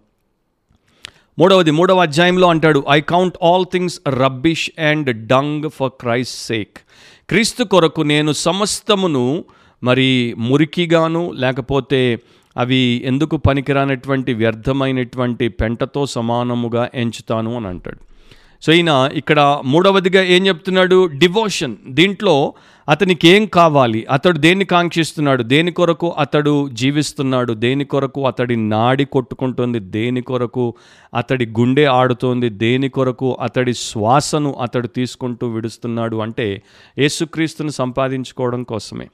మూడవది 1.39 1.71
మూడవ 1.71 2.03
అధ్యాయంలో 2.03 2.49
అంటాడు 2.49 2.85
I 2.91 3.01
count 3.01 3.45
all 3.45 3.65
things 3.73 4.09
rubbish 4.09 4.71
and 4.81 5.27
dung 5.27 5.71
for 5.71 5.91
Christ 5.91 6.47
sake 6.47 6.79
క్రీస్తు 7.29 7.65
కొరకు 7.65 8.03
నేను 8.03 8.33
సమస్తమును 8.33 9.45
మరి 9.83 10.35
మురికిగాను 10.39 11.33
లేకపోతే 11.35 12.19
అవి 12.57 13.03
ఎందుకు 13.05 13.37
పనికిరానటువంటి 13.37 14.35
వ్యర్థమైనటువంటి 14.35 15.49
పెంటతో 15.49 16.07
సమానముగా 16.07 16.91
ఎంచుతాను 16.95 17.57
అని 17.57 17.67
అంటాడు. 17.67 17.99
సో 18.63 18.73
ఈయన 18.73 19.11
ఇక్కడ 19.15 19.61
మూడవదిగా 19.65 20.23
ఏం 20.23 20.47
చెప్తున్నాడు? 20.47 21.07
డివోషన్. 21.07 21.77
దీంట్లో 21.89 22.55
అతనికి 22.89 23.29
ఏం 23.29 23.47
కావాలి? 23.47 24.07
అతడు 24.11 24.39
దేన్ని 24.39 24.65
కాంక్షిస్తున్నాడు? 24.65 25.43
దేని 25.43 25.71
కొరకు 25.71 26.09
అతడు 26.09 26.69
జీవిస్తున్నాడు? 26.73 27.53
దేని 27.53 27.85
కొరకు 27.85 28.27
అతడి 28.27 28.69
నాడి 28.69 29.05
కొట్టుకుంటుంది? 29.05 29.81
దేని 29.81 30.23
కొరకు 30.23 30.75
అతడి 31.17 31.47
గుండె 31.47 31.85
ఆడుతోంది? 31.85 32.49
దేని 32.49 32.89
కొరకు 32.89 33.39
అతడి 33.41 33.75
శ్వాసను 33.75 34.53
అతడు 34.53 34.87
తీసుకుంటూ 34.87 35.47
విడుస్తున్నాడు? 35.47 36.17
అంటే 36.17 36.63
యేసుక్రీస్తును 36.99 37.71
సంపాదించుకోవడం 37.71 38.63
కోసమే. 38.63 39.09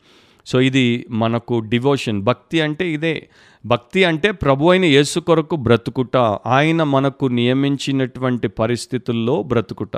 సో 0.46 0.60
ఇది 0.60 1.06
మనకు 1.10 1.58
డివోషన్. 1.58 2.22
భక్తి 2.22 2.60
అంటే 2.60 2.90
ఇదే. 2.90 3.28
భక్తి 3.66 4.04
అంటే 4.04 4.30
ప్రభు 4.30 4.70
అయిన 4.70 4.84
యేసు 4.84 5.20
కొరకు 5.20 5.56
బ్రతుకుట. 5.56 6.16
ఆయన 6.46 6.82
మనకు 6.82 7.26
నియమించినటువంటి 7.26 8.48
పరిస్థితుల్లో 8.48 9.42
బ్రతుకుట. 9.42 9.96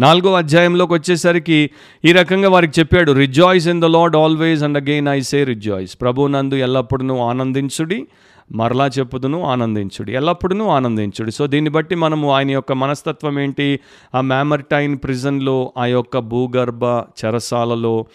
నాలుగో 0.00 0.32
అధ్యాయంలోకి 0.32 0.92
వచ్చేసరికి 0.92 1.70
ఈ 2.04 2.12
రకంగా 2.12 2.48
వారికి 2.48 2.80
చెప్పాడు 2.80 3.12
rejoice 3.12 3.68
in 3.68 3.80
the 3.80 3.84
Lord 3.84 4.16
always 4.16 4.62
and 4.62 4.78
again 4.78 5.08
I 5.08 5.20
say 5.20 5.44
rejoice 5.44 6.00
ప్రభు 6.00 6.26
నందు 6.26 6.54
ఎల్లప్పుడూ 6.54 7.16
ఆనందించుడి 7.18 8.06
మరలా 8.52 8.86
చెప్పుదును 8.86 9.42
ఆనందించుడు 9.42 10.10
ఎల్లప్పుడూ 10.10 10.66
ఆనందించుడు. 10.66 11.30
సో 11.30 11.46
దీన్ని 11.46 11.70
బట్టి 11.70 11.94
మనము 11.94 12.32
ఆయన 12.32 12.50
యొక్క 12.50 12.72
మనస్తత్వం 12.72 13.40
ఏంటి? 13.40 13.80
ఆ 14.14 14.20
మ్యామర్టైన్ 14.20 14.98
ప్రిజన్లో 15.04 15.72
ఆ 15.78 15.86
యొక్క 15.86 16.18
భూగర్భ 16.18 16.84
చెరసాలలో 16.84 18.06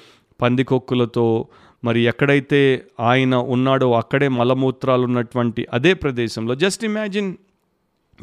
పందికొక్కులతో 0.41 1.45
మరి 1.83 2.01
ఎక్కడైతే 2.01 2.85
ఆయన 2.99 3.35
ఉన్నాడో 3.35 3.93
అక్కడే 3.93 4.27
మలమూత్రాలు 4.27 5.03
ఉన్నటువంటి 5.03 5.67
అదే 5.73 5.93
ప్రదేశంలో. 5.93 6.55
జస్ట్ 6.55 6.85
ఇమాజిన్ 6.85 7.35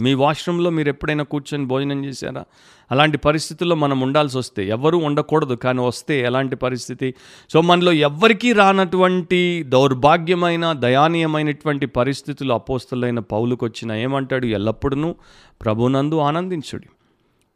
మీ 0.00 0.14
వాష్రూమ్లో 0.14 0.70
మీరు 0.70 0.88
ఎప్పుడైనా 0.88 1.24
కూర్చొని 1.24 1.64
భోజనం 1.64 2.04
చేశారా? 2.04 2.44
అలాంటి 2.90 3.18
పరిస్థితుల్లో 3.18 3.76
మనం 3.76 4.00
ఉండాల్సి 4.00 4.38
వస్తే 4.38 4.68
ఎవరు 4.68 4.96
ఉండకూడదు 4.96 5.54
కానీ 5.54 5.80
వస్తే 5.80 6.20
ఎలాంటి 6.20 6.56
పరిస్థితి? 6.56 7.14
సో 7.52 7.60
మనలో 7.60 7.92
ఎవ్వరికీ 7.92 8.52
రానటువంటి 8.52 9.64
దౌర్భాగ్యమైన 9.68 10.72
దయానీయమైనటువంటి 10.72 11.86
పరిస్థితులు 11.86 12.52
అపోస్తులైన 12.52 13.18
పౌలుకు 13.18 13.66
వచ్చిన 13.66 13.92
ఏమంటాడు? 13.92 14.46
ఎల్లప్పుడూ 14.46 15.14
ప్రభునందు 15.64 16.18
ఆనందించుడి. 16.18 16.86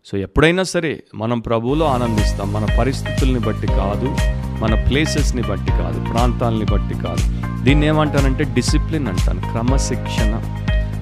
సో 0.04 0.18
ఎప్పుడైనా 0.18 0.62
సరే 0.62 1.02
మనం 1.14 1.40
ప్రభువులో 1.40 1.86
ఆనందిస్తాం. 1.86 2.52
మన 2.52 2.66
పరిస్థితుల్ని 2.78 3.40
బట్టి 3.40 3.66
కాదు 3.66 4.16
మన 4.62 4.74
ప్లేసెస్ని 4.74 5.42
బట్టి 5.42 5.70
కాదు 5.70 6.04
ప్రాంతాలని 6.12 6.64
బట్టి 6.64 6.94
కాదు. 6.94 7.24
దీన్ని 7.64 7.86
ఏమంటానంటే 7.86 8.44
డిసిప్లిన్ 8.44 9.08
అంటాను 9.08 9.40
క్రమశిక్షణ. 9.40 10.40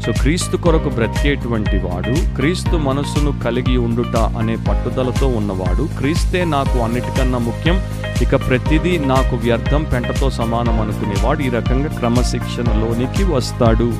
సో 0.06 0.12
క్రీస్తు 0.12 0.56
కొరకు 0.56 0.88
బ్రతికేటువంటి 0.88 1.78
వాడు 1.78 2.36
క్రీస్తు 2.36 2.76
మనస్సును 2.76 3.40
కలిగి 3.44 3.76
ఉండుట 3.76 4.16
అనే 4.16 4.56
పట్టుదలతో 4.56 5.26
ఉన్నవాడు 5.26 5.88
క్రీస్తే 5.98 6.44
నాకు 6.44 6.78
అన్నిటికన్నా 6.78 7.38
ముఖ్యం. 7.38 7.82
ఇక 8.22 8.48
ప్రతిదీ 8.48 8.98
నాకు 8.98 9.36
వ్యర్థం 9.36 9.86
పెంటతో 9.94 10.30
సమానం 10.30 10.80
అనుకునేవాడు 10.80 11.42
ఈ 11.42 11.48
రకంగా 11.48 11.88
క్రమశిక్షణలోనికి 11.88 13.24
వస్తాడు. 13.24 13.92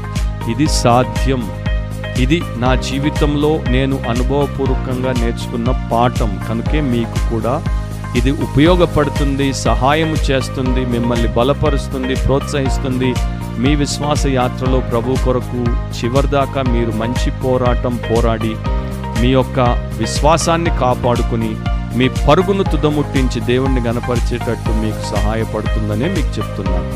ఇది 0.51 0.67
సాధ్యం. 0.67 1.51
ఇది 2.25 2.39
నా 2.63 2.71
జీవితంలో 2.89 3.51
నేను 3.75 3.97
అనుభవపూర్వకంగా 4.13 5.13
నేర్చుకున్న 5.21 5.71
పాఠం. 5.93 6.31
కనుకే 6.49 6.81
మీకు 6.93 7.19
కూడా 7.31 7.55
ఇది 8.19 8.31
ఉపయోగపడుతుంది 8.47 9.47
సహాయం 9.67 10.13
చేస్తుంది 10.29 10.83
మిమ్మల్ని 10.95 11.29
బలపరుస్తుంది 11.39 12.15
ప్రోత్సహిస్తుంది. 12.15 13.11
మీ 13.63 13.73
విశ్వాస 13.75 14.23
యాత్రలో 14.27 14.79
ప్రభు 14.91 15.17
కొరకు 15.25 15.61
చివరిదాకా 15.97 16.61
మీరు 16.75 16.93
మంచి 17.03 17.31
పోరాటం 17.45 17.95
పోరాడి 18.09 18.53
మీ 19.21 19.31
యొక్క 19.33 19.61
విశ్వాసాన్ని 19.99 20.73
కాపాడుకుని 20.83 21.53
మీ 21.99 22.07
పరుగును 22.27 22.65
తుదముట్టించి 22.73 23.41
దేవుణ్ణి 23.51 23.81
గనపరిచేటట్టు 23.89 24.73
మీకు 24.83 25.03
సహాయపడుతుందనే 25.15 26.09
మీకు 26.17 26.33
చెప్తున్నాను. 26.39 26.91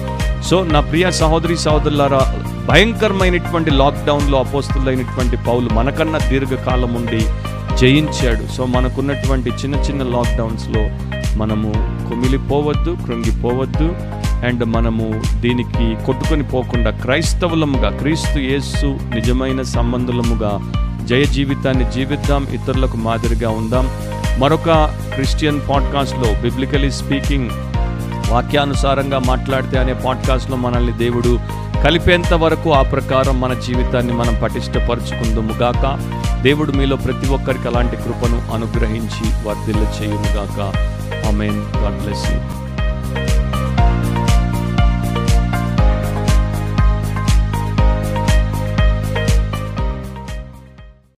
సో 0.49 0.57
నా 0.75 0.81
ప్రియ 0.91 1.07
సహోదరి 1.21 1.57
సహోదరులారా 1.57 2.23
భయంకరమైనటువంటి 2.69 3.71
లాక్డౌన్లో 3.71 4.39
అపోస్తులైనటువంటి 4.39 5.37
పౌలు 5.37 5.69
మనకన్నా 5.73 6.19
దీర్ఘకాలం 6.19 6.95
ఉండి 6.95 7.27
జయించాడు. 7.77 8.53
సో 8.53 8.65
మనకున్నటువంటి 8.65 9.51
చిన్న 9.51 9.75
చిన్న 9.75 10.03
లాక్డౌన్స్లో 10.03 10.83
మనము 11.39 11.73
కుమిలిపోవద్దు 12.09 12.97
కృంగిపోవద్దు 13.07 13.97
అండ్ 14.47 14.65
మనము 14.65 15.23
దీనికి 15.41 16.05
కొట్టుకొని 16.07 16.43
పోకుండా 16.43 16.91
క్రైస్తవులముగా 16.91 17.91
క్రీస్తు 17.91 18.39
యేసు 18.39 18.87
నిజమైన 18.87 19.63
సంబంధులముగా 19.63 20.53
జయ 21.05 21.25
జీవితాన్ని 21.25 21.93
జీవిద్దాం 21.93 22.47
ఇతరులకు 22.53 22.97
మాదిరిగా 22.97 23.51
ఉందాం. 23.51 23.89
మరొక 24.41 24.71
క్రిస్టియన్ 25.15 25.61
పాడ్కాస్ట్లో 25.71 26.41
బిబ్లికలీ 26.43 26.91
స్పీకింగ్ 26.91 27.51
వాక్యానుసారంగా 28.31 29.19
మాట్లాడితే 29.19 29.79
అనే 29.79 29.93
పాడ్కాస్ట్లో 29.93 30.57
మనల్ని 30.57 30.93
దేవుడు 30.93 31.39
కలిపేంత 31.85 32.35
వరకు 32.35 32.73
ఆ 32.73 32.83
ప్రకారం 32.83 33.41
మన 33.41 33.55
జీవితాన్ని 33.55 34.13
మనం 34.13 34.41
పటిష్టపరుచుకుందుముగాక 34.43 35.99
దేవుడు 36.43 36.73
మీలో 36.73 36.97
ప్రతి 36.97 37.29
ఒక్కరికి 37.29 37.69
అలాంటి 37.69 37.97
కృపను 37.97 38.53
అనుగ్రహించి 38.55 39.49
వర్ధిల్ల 39.49 39.83
చేయునుగాక 39.83 40.61
ఆమెన్. 41.27 41.83
God 41.83 42.03
bless 42.03 42.33
you. 42.33 42.64